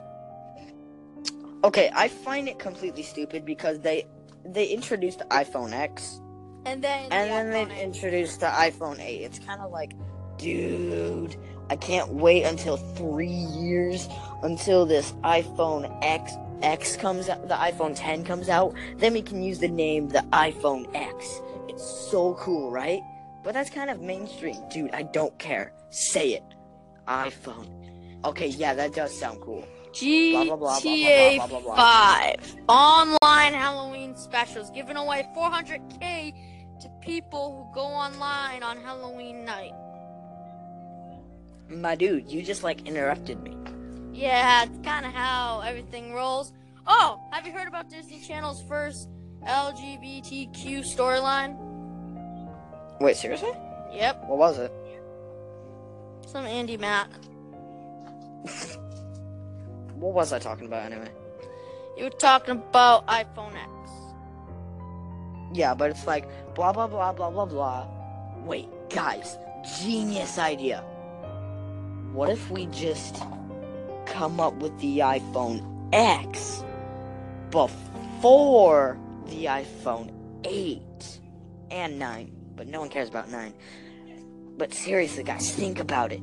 Okay, 1.64 1.90
I 1.94 2.08
find 2.08 2.48
it 2.48 2.58
completely 2.58 3.02
stupid 3.02 3.44
because 3.44 3.80
they 3.80 4.06
they 4.44 4.66
introduced 4.66 5.18
the 5.18 5.24
iPhone 5.26 5.72
X 5.72 6.20
and 6.64 6.82
then 6.84 7.10
and 7.10 7.30
the 7.30 7.52
then 7.52 7.68
they 7.68 7.82
introduced 7.82 8.40
the 8.40 8.46
iPhone 8.46 9.00
8. 9.00 9.22
It's 9.22 9.38
kind 9.40 9.60
of 9.60 9.70
like, 9.72 9.92
dude, 10.36 11.36
I 11.68 11.76
can't 11.76 12.10
wait 12.14 12.44
until 12.44 12.76
three 12.76 13.28
years 13.28 14.08
until 14.42 14.86
this 14.86 15.12
iPhone 15.24 15.96
X 16.02 16.32
X 16.62 16.96
comes 16.96 17.28
out, 17.28 17.48
the 17.48 17.54
iPhone 17.54 17.94
10 17.94 18.24
comes 18.24 18.48
out. 18.48 18.74
Then 18.96 19.12
we 19.12 19.22
can 19.22 19.42
use 19.42 19.58
the 19.58 19.68
name 19.68 20.08
the 20.08 20.24
iPhone 20.32 20.86
X. 20.94 21.40
It's 21.68 21.84
so 22.10 22.34
cool, 22.34 22.70
right? 22.70 23.02
But 23.42 23.54
that's 23.54 23.70
kind 23.70 23.90
of 23.90 24.00
mainstream, 24.00 24.56
dude. 24.70 24.92
I 24.92 25.02
don't 25.02 25.36
care. 25.38 25.72
Say 25.90 26.30
it, 26.30 26.42
iPhone. 27.06 27.68
Okay, 28.24 28.48
yeah, 28.48 28.74
that 28.74 28.94
does 28.94 29.16
sound 29.16 29.40
cool. 29.40 29.64
GTA 29.92 30.46
blah, 30.46 30.56
blah, 30.56 30.80
blah, 30.80 31.46
blah, 31.46 31.60
blah. 31.60 31.76
5 31.76 32.56
online 32.68 33.54
Halloween 33.54 34.16
specials 34.16 34.70
giving 34.70 34.96
away 34.96 35.26
400k 35.36 36.34
to 36.80 36.88
people 37.00 37.68
who 37.72 37.74
go 37.74 37.86
online 37.86 38.62
on 38.62 38.76
Halloween 38.78 39.44
night. 39.44 39.72
My 41.68 41.94
dude, 41.94 42.30
you 42.30 42.42
just 42.42 42.62
like 42.62 42.86
interrupted 42.86 43.42
me. 43.42 43.56
Yeah, 44.12 44.62
it's 44.64 44.78
kind 44.86 45.04
of 45.04 45.12
how 45.12 45.60
everything 45.60 46.12
rolls. 46.14 46.52
Oh, 46.86 47.20
have 47.32 47.46
you 47.46 47.52
heard 47.52 47.68
about 47.68 47.90
Disney 47.90 48.20
Channel's 48.20 48.62
first 48.68 49.08
LGBTQ 49.46 50.84
storyline? 50.84 51.56
Wait, 53.00 53.16
seriously? 53.16 53.50
Yep, 53.92 54.24
What 54.26 54.38
was 54.38 54.58
it? 54.58 54.72
some 56.26 56.44
Andy 56.46 56.76
Matt. 56.76 57.08
What 59.96 60.12
was 60.12 60.32
I 60.34 60.38
talking 60.38 60.66
about 60.66 60.92
anyway? 60.92 61.10
You 61.96 62.04
were 62.04 62.10
talking 62.10 62.56
about 62.56 63.06
iPhone 63.06 63.54
X. 63.54 63.90
Yeah, 65.54 65.72
but 65.72 65.90
it's 65.90 66.06
like 66.06 66.28
blah 66.54 66.70
blah 66.74 66.86
blah 66.86 67.12
blah 67.14 67.30
blah 67.30 67.46
blah. 67.46 67.86
Wait, 68.44 68.68
guys, 68.90 69.38
genius 69.80 70.38
idea. 70.38 70.84
What 72.16 72.30
if 72.30 72.50
we 72.50 72.64
just 72.68 73.22
come 74.06 74.40
up 74.40 74.54
with 74.54 74.78
the 74.80 75.00
iPhone 75.00 75.62
X 75.92 76.64
before 77.50 78.98
the 79.26 79.44
iPhone 79.44 80.14
8 80.42 80.80
and 81.70 81.98
9? 81.98 82.32
But 82.56 82.68
no 82.68 82.80
one 82.80 82.88
cares 82.88 83.10
about 83.10 83.30
9. 83.30 83.52
But 84.56 84.72
seriously, 84.72 85.24
guys, 85.24 85.54
think 85.54 85.78
about 85.78 86.10
it. 86.10 86.22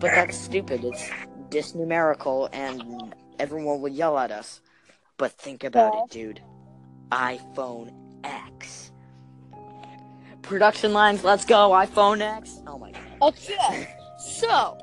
But 0.00 0.10
that's 0.10 0.36
stupid. 0.36 0.82
It's 0.82 1.08
disnumerical 1.50 2.48
and 2.52 3.14
everyone 3.38 3.82
would 3.82 3.92
yell 3.92 4.18
at 4.18 4.32
us. 4.32 4.60
But 5.18 5.30
think 5.30 5.62
about 5.62 5.94
it, 5.94 6.10
dude. 6.10 6.42
iPhone 7.12 7.92
X. 8.24 8.90
Production 10.42 10.92
lines, 10.92 11.22
let's 11.22 11.44
go, 11.44 11.70
iPhone 11.70 12.20
X. 12.22 12.60
Oh 12.66 12.76
my 12.76 12.90
god. 12.90 13.02
Oh, 13.20 13.28
okay, 13.28 13.99
so 14.20 14.76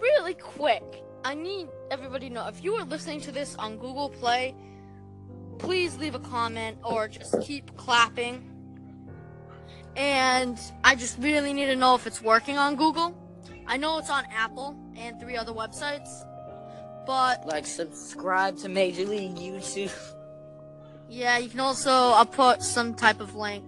really 0.00 0.34
quick, 0.34 1.04
I 1.24 1.34
need 1.34 1.68
everybody 1.90 2.28
to 2.28 2.34
know 2.34 2.48
if 2.48 2.64
you 2.64 2.74
are 2.74 2.84
listening 2.84 3.20
to 3.22 3.32
this 3.32 3.54
on 3.56 3.76
Google 3.76 4.08
Play, 4.08 4.54
please 5.58 5.98
leave 5.98 6.14
a 6.14 6.20
comment 6.20 6.78
or 6.82 7.06
just 7.08 7.40
keep 7.42 7.76
clapping. 7.76 8.46
And 9.96 10.58
I 10.84 10.94
just 10.94 11.18
really 11.18 11.52
need 11.52 11.66
to 11.66 11.76
know 11.76 11.94
if 11.94 12.06
it's 12.06 12.22
working 12.22 12.56
on 12.56 12.76
Google. 12.76 13.14
I 13.66 13.76
know 13.76 13.98
it's 13.98 14.10
on 14.10 14.24
Apple 14.32 14.76
and 14.96 15.20
three 15.20 15.36
other 15.36 15.52
websites, 15.52 16.24
but 17.06 17.44
Like, 17.46 17.66
subscribe 17.66 18.56
to 18.58 18.68
Major 18.68 19.04
League 19.04 19.36
YouTube. 19.36 19.92
Yeah, 21.12 21.38
you 21.38 21.48
can 21.48 21.58
also 21.58 21.90
I'll 21.90 22.24
put 22.24 22.62
some 22.62 22.94
type 22.94 23.20
of 23.20 23.34
link. 23.34 23.64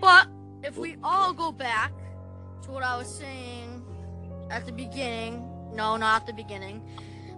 But 0.00 0.26
if 0.64 0.76
we 0.76 0.96
all 1.04 1.32
go 1.32 1.52
back 1.52 1.92
to 2.64 2.70
what 2.70 2.82
I 2.82 2.96
was 2.96 3.08
saying 3.08 3.82
at 4.50 4.66
the 4.66 4.72
beginning, 4.72 5.48
no, 5.74 5.96
not 5.96 6.22
at 6.22 6.26
the 6.26 6.32
beginning, 6.32 6.82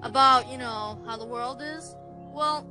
about, 0.02 0.48
you 0.50 0.58
know, 0.58 1.00
how 1.06 1.16
the 1.16 1.26
world 1.26 1.60
is, 1.62 1.94
well, 2.32 2.66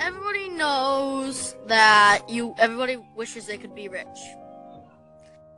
everybody 0.00 0.48
knows 0.48 1.54
that 1.66 2.22
you 2.28 2.54
everybody 2.58 2.96
wishes 3.14 3.46
they 3.46 3.58
could 3.58 3.74
be 3.74 3.88
rich. 3.88 4.06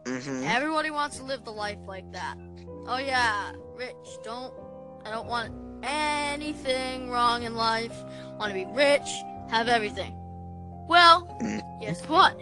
Mm-hmm. 0.05 0.45
Everybody 0.45 0.91
wants 0.91 1.19
to 1.19 1.25
live 1.25 1.45
the 1.45 1.53
life 1.53 1.79
like 1.87 2.11
that. 2.13 2.37
Oh 2.87 2.99
yeah, 2.99 3.53
rich. 3.77 3.95
Don't 4.25 4.53
I 5.05 5.11
don't 5.11 5.29
want 5.29 5.53
anything 5.85 7.09
wrong 7.09 7.45
in 7.45 7.55
life. 7.55 7.95
Want 8.39 8.53
to 8.53 8.55
be 8.55 8.67
rich, 8.73 9.09
have 9.49 9.69
everything. 9.69 10.15
Well, 10.89 11.29
guess 11.81 12.03
what? 12.09 12.37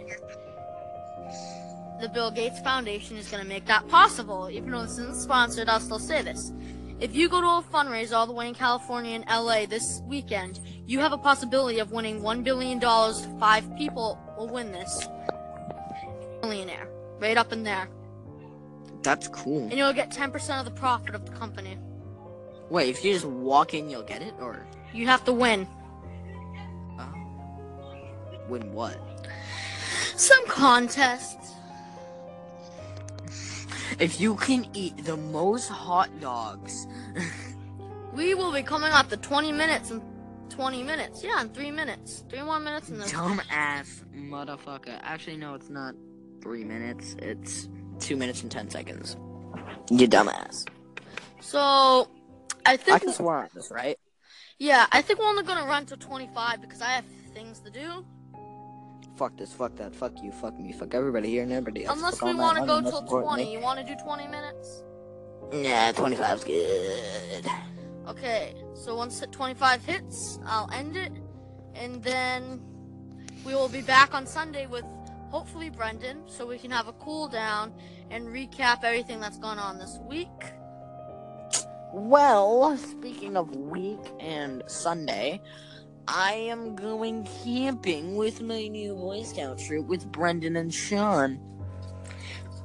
The 2.01 2.09
Bill 2.09 2.31
Gates 2.31 2.59
Foundation 2.61 3.15
is 3.15 3.29
going 3.29 3.43
to 3.43 3.47
make 3.47 3.65
that 3.65 3.87
possible. 3.87 4.49
Even 4.49 4.71
though 4.71 4.81
this 4.81 4.97
isn't 4.97 5.15
sponsored, 5.17 5.69
I'll 5.69 5.79
still 5.79 5.99
say 5.99 6.23
this. 6.23 6.51
If 6.99 7.15
you 7.15 7.29
go 7.29 7.41
to 7.41 7.47
a 7.47 7.63
fundraiser 7.71 8.13
all 8.13 8.25
the 8.25 8.33
way 8.33 8.47
in 8.47 8.55
California 8.55 9.11
and 9.11 9.25
LA 9.29 9.67
this 9.67 10.01
weekend, 10.07 10.59
you 10.87 10.99
have 10.99 11.13
a 11.13 11.17
possibility 11.17 11.77
of 11.77 11.91
winning 11.91 12.21
$1 12.21 12.43
billion. 12.43 12.81
Five 13.39 13.77
people 13.77 14.19
will 14.35 14.47
win 14.47 14.71
this. 14.71 15.07
Millionaire. 16.41 16.87
Right 17.19 17.37
up 17.37 17.53
in 17.53 17.61
there. 17.61 17.87
That's 19.03 19.27
cool. 19.27 19.63
And 19.65 19.73
you'll 19.73 19.93
get 19.93 20.09
10% 20.09 20.59
of 20.59 20.65
the 20.65 20.71
profit 20.71 21.13
of 21.13 21.27
the 21.27 21.31
company. 21.33 21.77
Wait, 22.71 22.89
if 22.89 23.05
you 23.05 23.13
just 23.13 23.25
walk 23.25 23.75
in, 23.75 23.91
you'll 23.91 24.01
get 24.01 24.23
it, 24.23 24.33
or 24.39 24.65
You 24.91 25.05
have 25.05 25.23
to 25.25 25.33
win. 25.33 25.67
oh, 26.99 27.13
win 28.47 28.73
what? 28.73 28.99
Some 30.15 30.47
contest. 30.47 31.37
If 33.99 34.19
you 34.19 34.35
can 34.35 34.67
eat 34.73 35.05
the 35.05 35.17
most 35.17 35.69
hot 35.69 36.09
dogs, 36.19 36.87
We 38.13 38.33
will 38.33 38.51
be 38.51 38.61
coming 38.61 38.91
up 38.91 39.07
to 39.09 39.17
20 39.17 39.51
minutes 39.53 39.89
and 39.89 40.01
20 40.49 40.83
minutes. 40.83 41.23
Yeah, 41.23 41.41
in 41.41 41.49
3 41.49 41.71
minutes. 41.71 42.25
3 42.29 42.41
more 42.43 42.59
minutes 42.59 42.89
and 42.89 43.01
then. 43.01 43.07
dumbass 43.07 44.03
motherfucker. 44.13 44.99
Actually, 45.01 45.37
no, 45.37 45.53
it's 45.53 45.69
not 45.69 45.95
three 46.41 46.63
minutes. 46.63 47.15
It's 47.19 47.69
two 47.99 48.17
minutes 48.17 48.41
and 48.41 48.51
ten 48.51 48.69
seconds. 48.69 49.15
You 49.89 50.07
dumbass. 50.07 50.67
So, 51.39 52.09
I 52.65 52.75
think. 52.77 52.95
I 52.95 52.99
can 52.99 53.13
swear 53.13 53.37
on 53.37 53.49
this, 53.53 53.71
right? 53.71 53.97
yeah, 54.59 54.87
I 54.91 55.01
think 55.01 55.19
we're 55.19 55.29
only 55.29 55.43
gonna 55.43 55.65
run 55.65 55.85
to 55.87 55.97
25 55.97 56.61
because 56.61 56.81
I 56.81 56.89
have 56.89 57.05
things 57.33 57.59
to 57.61 57.71
do. 57.71 58.05
Fuck 59.21 59.37
this, 59.37 59.53
fuck 59.53 59.75
that, 59.75 59.93
fuck 59.93 60.13
you, 60.23 60.31
fuck 60.31 60.59
me, 60.59 60.71
fuck 60.71 60.95
everybody 60.95 61.29
here 61.29 61.43
and 61.43 61.51
everybody 61.51 61.85
else. 61.85 61.95
Unless 61.95 62.17
fuck 62.17 62.29
we 62.29 62.33
want 62.33 62.57
to 62.57 62.65
go 62.65 62.81
till 62.81 63.03
20. 63.03 63.53
You 63.53 63.59
want 63.59 63.77
to 63.77 63.85
do 63.85 63.93
20 64.03 64.27
minutes? 64.27 64.83
Nah, 65.53 65.91
25's 65.91 66.43
good. 66.43 67.45
Okay, 68.07 68.55
so 68.73 68.95
once 68.95 69.23
25 69.31 69.85
hits, 69.85 70.39
I'll 70.43 70.71
end 70.73 70.97
it. 70.97 71.11
And 71.75 72.01
then 72.01 72.63
we 73.45 73.53
will 73.53 73.69
be 73.69 73.83
back 73.83 74.15
on 74.15 74.25
Sunday 74.25 74.65
with 74.65 74.85
hopefully 75.29 75.69
Brendan 75.69 76.23
so 76.25 76.47
we 76.47 76.57
can 76.57 76.71
have 76.71 76.87
a 76.87 76.93
cool 76.93 77.27
down 77.27 77.73
and 78.09 78.25
recap 78.25 78.83
everything 78.83 79.19
that's 79.19 79.37
gone 79.37 79.59
on 79.59 79.77
this 79.77 79.99
week. 80.09 80.29
Well, 81.93 82.75
speaking 82.75 83.37
of 83.37 83.55
week 83.55 83.99
and 84.19 84.63
Sunday, 84.65 85.41
I 86.07 86.33
am 86.33 86.75
going 86.75 87.27
camping 87.43 88.15
with 88.15 88.41
my 88.41 88.67
new 88.67 88.95
Boy 88.95 89.23
Scout 89.23 89.59
troop 89.59 89.87
with 89.87 90.11
Brendan 90.11 90.55
and 90.55 90.73
Sean. 90.73 91.35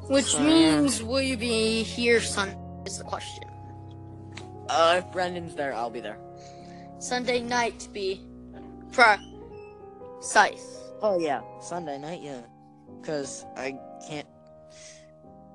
Which 0.08 0.32
So- 0.32 0.40
means 0.40 1.02
will 1.02 1.20
you 1.20 1.36
be 1.36 1.82
here 1.82 2.20
Sunday 2.20 2.56
is 2.84 2.98
the 2.98 3.04
question. 3.04 3.44
Uh, 4.68 5.00
if 5.04 5.12
Brendan's 5.12 5.54
there, 5.54 5.74
I'll 5.74 5.90
be 5.90 6.00
there. 6.00 6.18
Sunday 6.98 7.40
night 7.40 7.78
to 7.80 7.88
be 7.90 8.20
precise. 8.92 10.80
Oh 11.02 11.18
yeah, 11.18 11.42
Sunday 11.60 11.98
night, 11.98 12.22
yeah. 12.22 12.40
Cause 13.02 13.44
I 13.56 13.78
can't. 14.08 14.26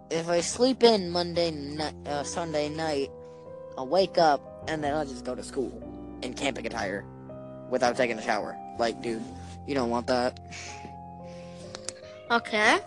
If 0.10 0.30
I 0.30 0.42
sleep 0.42 0.84
in 0.84 1.10
Monday 1.10 1.52
night, 1.52 1.96
uh, 2.06 2.24
Sunday 2.24 2.70
night, 2.70 3.10
I'll 3.78 3.88
wake 3.88 4.18
up 4.18 4.66
and 4.68 4.84
then 4.84 4.94
I'll 4.94 5.06
just 5.06 5.26
go 5.26 5.34
to 5.36 5.44
school 5.44 5.72
in 6.22 6.34
camping 6.34 6.66
attire 6.66 7.04
without 7.72 7.98
taking 7.98 8.20
a 8.20 8.22
shower. 8.22 8.56
Like, 8.78 9.02
dude, 9.02 9.24
you 9.68 9.74
don't 9.74 9.90
want 9.90 10.08
that. 10.08 10.40
Okay. 12.30 12.80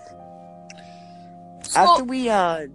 After 1.74 2.04
we 2.04 2.28
uh, 2.28 2.66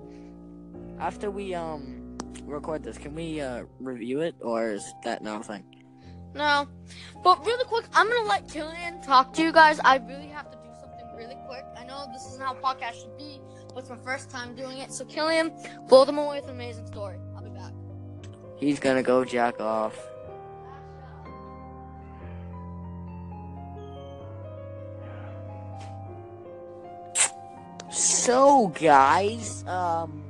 after 0.99 1.31
we 1.31 1.53
um 1.53 2.17
record 2.43 2.83
this, 2.83 2.97
can 2.97 3.15
we 3.15 3.39
uh 3.39 3.63
review 3.79 4.19
it 4.21 4.35
or 4.41 4.71
is 4.71 4.93
that 5.03 5.23
not 5.23 5.41
a 5.41 5.43
thing? 5.43 5.63
no. 6.35 6.67
But 7.23 7.45
really 7.45 7.65
quick, 7.65 7.85
I'm 7.93 8.07
gonna 8.07 8.27
let 8.27 8.47
Killian 8.47 9.01
talk 9.01 9.33
to 9.33 9.41
you 9.41 9.51
guys. 9.51 9.79
I 9.83 9.97
really 9.97 10.27
have 10.27 10.51
to 10.51 10.57
do 10.57 10.69
something 10.79 11.07
really 11.17 11.37
quick. 11.47 11.65
I 11.77 11.85
know 11.85 12.07
this 12.13 12.25
isn't 12.27 12.41
how 12.41 12.53
podcast 12.55 13.01
should 13.01 13.17
be, 13.17 13.41
but 13.69 13.79
it's 13.79 13.89
my 13.89 13.97
first 13.97 14.29
time 14.29 14.55
doing 14.55 14.77
it. 14.77 14.91
So 14.91 15.05
Killian, 15.05 15.51
blow 15.87 16.05
them 16.05 16.17
away 16.17 16.37
with 16.39 16.45
an 16.45 16.51
amazing 16.51 16.87
story. 16.87 17.17
I'll 17.35 17.43
be 17.43 17.49
back. 17.49 17.73
He's 18.57 18.79
gonna 18.79 19.03
go 19.03 19.23
jack 19.25 19.59
off. 19.59 19.97
So, 28.29 28.67
guys, 28.79 29.63
um, 29.65 30.23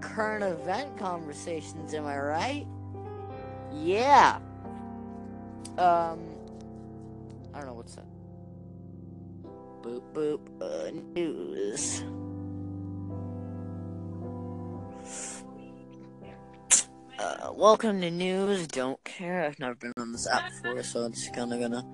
current 0.00 0.44
event 0.44 0.96
conversations, 0.96 1.92
am 1.92 2.06
I 2.06 2.16
right? 2.16 2.66
Yeah. 3.74 4.38
Um, 5.76 6.20
I 7.52 7.58
don't 7.58 7.66
know 7.66 7.74
what's 7.74 7.96
that. 7.96 8.06
Boop 9.82 10.02
boop. 10.14 10.38
Uh, 10.60 10.92
news. 11.16 12.04
Uh, 17.18 17.52
welcome 17.56 18.00
to 18.02 18.10
news. 18.12 18.68
Don't 18.68 19.02
care. 19.02 19.46
I've 19.46 19.58
never 19.58 19.74
been 19.74 19.92
on 19.96 20.12
this 20.12 20.28
app 20.28 20.52
before, 20.62 20.80
so 20.84 21.00
I'm 21.00 21.12
just 21.12 21.34
kind 21.34 21.52
of 21.52 21.58
gonna 21.58 21.84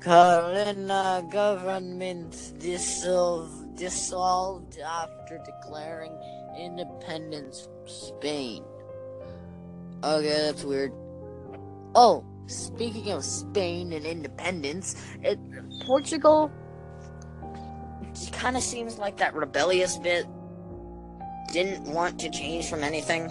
Catalonia 0.00 1.24
government 1.30 2.52
dissolved, 2.58 3.65
dissolved 3.76 4.78
after 4.78 5.38
declaring 5.44 6.12
independence 6.58 7.62
from 7.62 7.88
Spain. 7.88 8.64
Okay, 10.02 10.28
that's 10.28 10.64
weird. 10.64 10.92
Oh, 11.94 12.24
speaking 12.46 13.10
of 13.10 13.24
Spain 13.24 13.92
and 13.92 14.04
independence, 14.04 14.96
it, 15.22 15.38
Portugal 15.84 16.50
kind 18.32 18.56
of 18.56 18.62
seems 18.62 18.98
like 18.98 19.18
that 19.18 19.34
rebellious 19.34 19.98
bit 19.98 20.26
didn't 21.52 21.84
want 21.84 22.18
to 22.20 22.30
change 22.30 22.68
from 22.68 22.82
anything, 22.82 23.28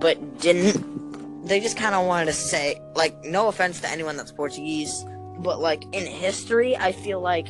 but 0.00 0.40
didn't. 0.40 1.46
They 1.46 1.60
just 1.60 1.76
kind 1.76 1.94
of 1.94 2.06
wanted 2.06 2.26
to 2.26 2.32
say, 2.32 2.80
like, 2.94 3.22
no 3.22 3.48
offense 3.48 3.80
to 3.80 3.90
anyone 3.90 4.16
that's 4.16 4.32
Portuguese, 4.32 5.04
but 5.38 5.60
like 5.60 5.84
in 5.92 6.06
history, 6.06 6.76
I 6.76 6.92
feel 6.92 7.20
like 7.20 7.48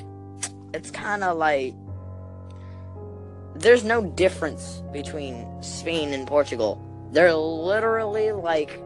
it's 0.74 0.90
kind 0.90 1.22
of 1.22 1.38
like 1.38 1.72
there's 3.54 3.84
no 3.84 4.04
difference 4.04 4.82
between 4.92 5.46
Spain 5.62 6.12
and 6.12 6.26
Portugal. 6.26 6.82
They're 7.12 7.32
literally 7.32 8.32
like 8.32 8.82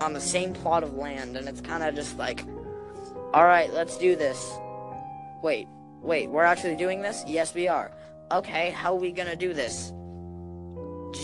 on 0.00 0.14
the 0.14 0.20
same 0.20 0.54
plot 0.54 0.82
of 0.82 0.94
land, 0.94 1.36
and 1.36 1.48
it's 1.48 1.60
kind 1.60 1.82
of 1.82 1.94
just 1.94 2.16
like, 2.16 2.44
all 3.34 3.44
right, 3.44 3.70
let's 3.74 3.98
do 3.98 4.16
this. 4.16 4.58
Wait, 5.42 5.68
wait, 6.00 6.30
we're 6.30 6.44
actually 6.44 6.76
doing 6.76 7.02
this? 7.02 7.22
Yes, 7.26 7.54
we 7.54 7.68
are. 7.68 7.92
Okay, 8.32 8.70
how 8.70 8.94
are 8.94 8.98
we 8.98 9.12
gonna 9.12 9.36
do 9.36 9.52
this? 9.52 9.92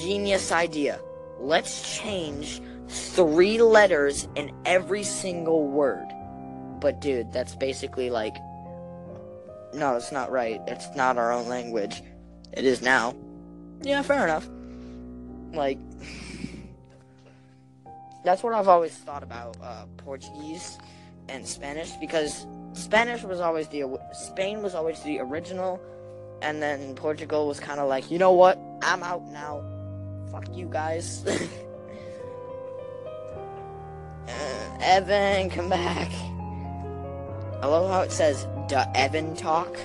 Genius 0.02 0.52
idea. 0.52 1.00
Let's 1.40 1.98
change 1.98 2.60
three 2.88 3.60
letters 3.62 4.28
in 4.36 4.52
every 4.66 5.02
single 5.02 5.66
word. 5.66 6.06
But 6.78 7.00
dude, 7.00 7.32
that's 7.32 7.54
basically 7.54 8.10
like 8.10 8.36
No, 9.74 9.96
it's 9.96 10.12
not 10.12 10.30
right. 10.30 10.60
It's 10.66 10.94
not 10.94 11.16
our 11.18 11.32
own 11.32 11.48
language. 11.48 12.02
It 12.52 12.64
is 12.64 12.82
now. 12.82 13.14
Yeah, 13.82 14.02
fair 14.02 14.24
enough. 14.24 14.48
Like 15.52 15.78
That's 18.24 18.42
what 18.42 18.54
I've 18.54 18.68
always 18.68 18.92
thought 18.92 19.22
about 19.22 19.56
uh, 19.62 19.86
Portuguese 19.96 20.78
and 21.28 21.46
Spanish 21.46 21.92
because 21.92 22.46
Spanish 22.72 23.22
was 23.22 23.40
always 23.40 23.68
the 23.68 23.84
Spain 24.12 24.62
was 24.62 24.74
always 24.74 25.00
the 25.02 25.18
original 25.18 25.80
and 26.40 26.62
then 26.62 26.94
Portugal 26.94 27.46
was 27.46 27.58
kind 27.60 27.80
of 27.80 27.88
like, 27.88 28.10
you 28.10 28.18
know 28.18 28.32
what? 28.32 28.58
I'm 28.82 29.02
out 29.02 29.26
now. 29.28 29.64
Fuck 30.30 30.44
you 30.54 30.66
guys. 30.66 31.24
uh, 34.28 34.78
Evan, 34.80 35.50
come 35.50 35.68
back. 35.68 36.10
I 37.62 37.66
love 37.66 37.88
how 37.88 38.00
it 38.00 38.10
says 38.10 38.48
"the 38.68 38.90
Evan 38.96 39.36
talk," 39.36 39.78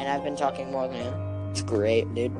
and 0.00 0.08
I've 0.08 0.24
been 0.24 0.34
talking 0.34 0.72
more 0.72 0.88
than 0.88 0.96
him. 0.96 1.50
It's 1.52 1.62
great, 1.62 2.12
dude. 2.16 2.36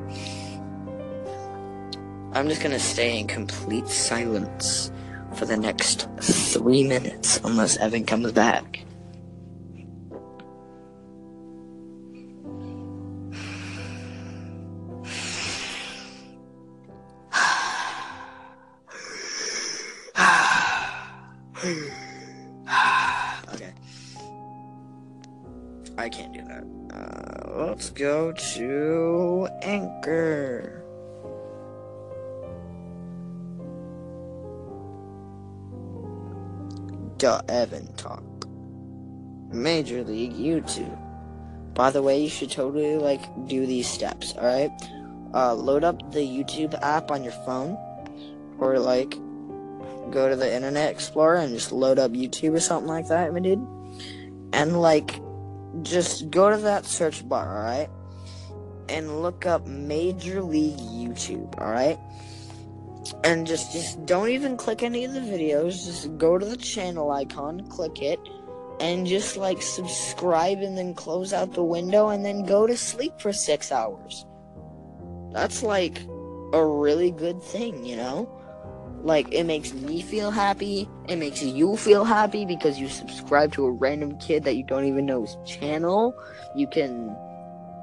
I'm 2.33 2.49
just 2.49 2.61
gonna 2.61 2.81
stay 2.81 3.21
in 3.21 3.29
complete 3.29 3.87
silence 3.87 4.91
for 5.35 5.45
the 5.45 5.57
next 5.57 6.09
three 6.21 6.83
minutes 6.83 7.41
unless 7.45 7.77
Evan 7.77 8.05
comes 8.05 8.33
back. 8.33 8.81
Evan 37.25 37.93
Talk. 37.97 38.23
Major 39.53 40.05
League 40.05 40.35
YouTube. 40.35 40.97
By 41.75 41.91
the 41.91 42.03
way, 42.03 42.21
you 42.23 42.29
should 42.29 42.51
totally 42.51 42.97
like 42.97 43.23
do 43.47 43.67
these 43.67 43.89
steps, 43.89 44.35
alright? 44.35 44.71
Uh, 45.35 45.55
load 45.55 45.85
up 45.85 46.13
the 46.13 46.21
YouTube 46.21 46.79
app 46.83 47.11
on 47.11 47.23
your 47.23 47.33
phone, 47.45 47.77
or 48.59 48.79
like 48.79 49.11
go 50.11 50.29
to 50.29 50.37
the 50.37 50.53
Internet 50.53 50.91
Explorer 50.91 51.37
and 51.37 51.55
just 51.55 51.73
load 51.73 51.99
up 51.99 52.13
YouTube 52.13 52.55
or 52.55 52.61
something 52.61 52.89
like 52.89 53.09
that, 53.09 53.33
my 53.33 53.41
dude. 53.41 53.67
And 54.53 54.81
like, 54.81 55.21
just 55.83 56.31
go 56.31 56.51
to 56.51 56.57
that 56.57 56.87
search 56.87 57.29
bar, 57.29 57.59
alright? 57.59 57.91
And 58.89 59.23
look 59.23 59.45
up 59.45 59.67
Major 59.67 60.43
League 60.43 60.79
YouTube, 60.79 61.55
alright? 61.59 61.99
And 63.25 63.47
just 63.47 63.73
just 63.73 64.05
don't 64.07 64.29
even 64.29 64.57
click 64.57 64.83
any 64.83 65.05
of 65.05 65.13
the 65.13 65.21
videos. 65.21 65.85
Just 65.85 66.17
go 66.19 66.39
to 66.39 66.45
the 66.45 66.57
channel 66.57 67.11
icon, 67.11 67.67
click 67.69 68.03
it, 68.03 68.21
and 68.81 69.07
just 69.07 69.37
like 69.37 69.63
subscribe 69.63 70.59
and 70.59 70.77
then 70.77 70.95
close 70.95 71.33
out 71.33 71.53
the 71.55 71.63
window 71.63 72.09
and 72.09 72.25
then 72.25 72.45
go 72.45 72.67
to 72.67 72.77
sleep 72.77 73.21
for 73.21 73.33
six 73.33 73.73
hours. 73.73 74.27
That's 75.33 75.63
like 75.63 76.01
a 76.53 76.65
really 76.65 77.11
good 77.11 77.43
thing, 77.43 77.85
you 77.85 77.97
know? 77.97 78.35
Like, 79.03 79.33
it 79.33 79.45
makes 79.45 79.73
me 79.73 80.03
feel 80.03 80.31
happy. 80.31 80.89
It 81.09 81.17
makes 81.17 81.43
you 81.43 81.77
feel 81.77 82.05
happy 82.05 82.45
because 82.45 82.79
you 82.79 82.89
subscribe 82.89 83.53
to 83.53 83.67
a 83.67 83.71
random 83.71 84.19
kid 84.19 84.45
that 84.45 84.57
you 84.57 84.65
don't 84.65 84.87
even 84.87 85.07
know's 85.07 85.37
channel. 85.47 86.15
You 86.57 86.67
can, 86.67 87.17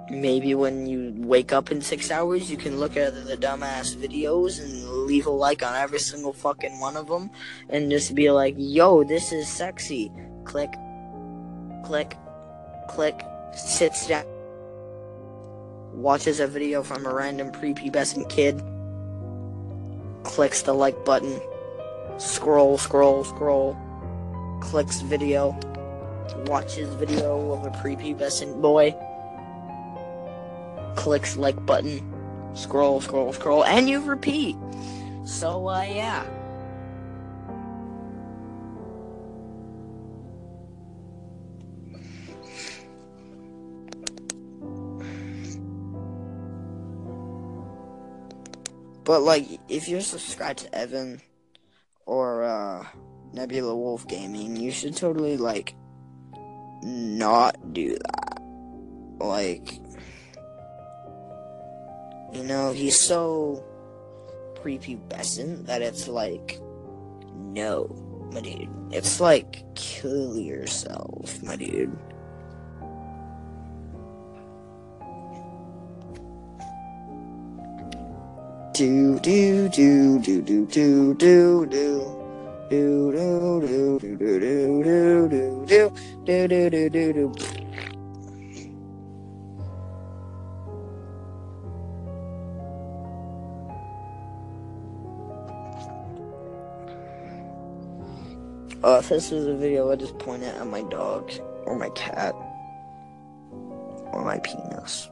maybe 0.09 0.53
when 0.53 0.85
you 0.85 1.13
wake 1.17 1.51
up 1.51 1.71
in 1.71 1.81
six 1.81 2.11
hours, 2.11 2.49
you 2.49 2.57
can 2.57 2.79
look 2.79 2.95
at 2.95 3.13
the 3.25 3.37
dumbass 3.37 3.95
videos 3.95 4.61
and 4.61 4.87
leave 5.05 5.25
a 5.25 5.31
like 5.31 5.63
on 5.63 5.75
every 5.75 5.99
single 5.99 6.33
fucking 6.33 6.79
one 6.79 6.95
of 6.95 7.07
them 7.07 7.29
and 7.69 7.89
just 7.89 8.15
be 8.15 8.29
like, 8.31 8.55
yo, 8.57 9.03
this 9.03 9.31
is 9.31 9.47
sexy. 9.47 10.11
Click, 10.43 10.71
click, 11.83 12.15
click, 12.89 13.23
sits 13.53 14.07
down, 14.07 14.25
watches 15.93 16.39
a 16.39 16.47
video 16.47 16.83
from 16.83 17.05
a 17.05 17.13
random 17.13 17.51
prepubescent 17.51 18.29
kid. 18.29 18.61
Clicks 20.23 20.63
the 20.63 20.73
like 20.73 21.05
button, 21.05 21.39
scroll, 22.17 22.77
scroll, 22.77 23.23
scroll, 23.23 23.77
clicks 24.59 25.01
video, 25.01 25.57
watches 26.47 26.93
video 26.95 27.51
of 27.51 27.65
a 27.65 27.69
prepubescent 27.77 28.59
boy, 28.61 28.95
clicks 30.95 31.37
like 31.37 31.65
button, 31.65 32.01
scroll, 32.55 33.01
scroll, 33.01 33.33
scroll, 33.33 33.63
and 33.65 33.89
you 33.89 34.01
repeat. 34.01 34.55
So, 35.25 35.67
uh, 35.67 35.83
yeah. 35.83 36.25
But 49.03 49.21
like, 49.21 49.59
if 49.69 49.87
you're 49.87 50.01
subscribed 50.01 50.59
to 50.59 50.75
Evan 50.75 51.21
or 52.07 52.43
uh, 52.43 52.85
Nebula 53.33 53.75
Wolf 53.75 54.07
Gaming, 54.07 54.55
you 54.55 54.71
should 54.71 54.97
totally 54.97 55.37
like 55.37 55.75
not 56.81 57.73
do 57.73 57.95
that. 57.97 58.39
Like, 59.19 59.79
you 62.35 62.43
know, 62.43 62.73
he's 62.73 62.99
so 62.99 63.63
prepubescent 64.55 65.65
that 65.67 65.81
it's 65.81 66.07
like, 66.09 66.59
no, 67.33 67.87
my 68.33 68.41
dude. 68.41 68.69
It's 68.91 69.21
like, 69.21 69.63
kill 69.75 70.37
yourself, 70.37 71.41
my 71.41 71.55
dude. 71.55 71.97
Do 78.73 79.17
do 79.19 79.69
do 79.69 80.19
do 80.19 80.41
do 80.41 80.65
do 80.65 81.13
do 81.13 81.65
do. 81.65 82.11
Do 82.67 83.11
do 83.11 83.61
do 83.61 83.99
do 83.99 83.99
do 83.99 84.17
do 84.17 84.39
do 84.39 85.65
do 85.65 85.91
do 86.25 86.47
do 86.47 86.69
do 86.69 86.89
do 86.89 87.13
do. 87.13 87.54
Uh, 98.85 98.99
if 98.99 99.09
this 99.09 99.31
is 99.31 99.47
a 99.47 99.55
video, 99.55 99.91
I 99.91 99.95
just 99.95 100.15
point 100.19 100.43
it 100.43 100.53
at 100.53 100.67
my 100.67 100.83
dog, 100.83 101.31
or 101.65 101.75
my 101.75 101.89
cat, 101.95 102.35
or 104.13 104.23
my 104.23 104.37
penis. 104.37 105.09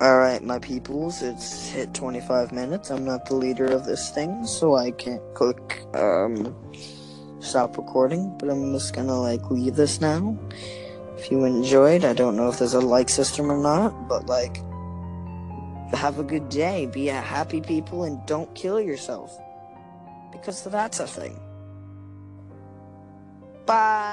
Alright, 0.00 0.44
my 0.44 0.60
peoples, 0.60 1.22
it's 1.22 1.70
hit 1.70 1.92
25 1.92 2.52
minutes. 2.52 2.92
I'm 2.92 3.04
not 3.04 3.26
the 3.26 3.34
leader 3.34 3.66
of 3.66 3.84
this 3.84 4.10
thing, 4.10 4.46
so 4.46 4.76
I 4.76 4.92
can't 4.92 5.20
click, 5.34 5.82
um, 5.92 6.54
stop 7.40 7.76
recording, 7.76 8.32
but 8.38 8.48
I'm 8.48 8.72
just 8.72 8.94
gonna, 8.94 9.20
like, 9.20 9.50
leave 9.50 9.74
this 9.74 10.00
now. 10.00 10.38
If 11.16 11.32
you 11.32 11.44
enjoyed, 11.44 12.04
I 12.04 12.12
don't 12.12 12.36
know 12.36 12.48
if 12.48 12.60
there's 12.60 12.74
a 12.74 12.80
like 12.80 13.08
system 13.08 13.50
or 13.50 13.58
not, 13.58 14.06
but, 14.06 14.26
like, 14.26 14.62
have 15.92 16.20
a 16.20 16.22
good 16.22 16.48
day, 16.48 16.86
be 16.86 17.08
a 17.08 17.20
happy 17.20 17.60
people, 17.60 18.04
and 18.04 18.24
don't 18.24 18.54
kill 18.54 18.80
yourself. 18.80 19.36
Because 20.30 20.62
that's 20.62 21.00
a 21.00 21.08
thing. 21.08 21.40
Bye! 23.66 24.07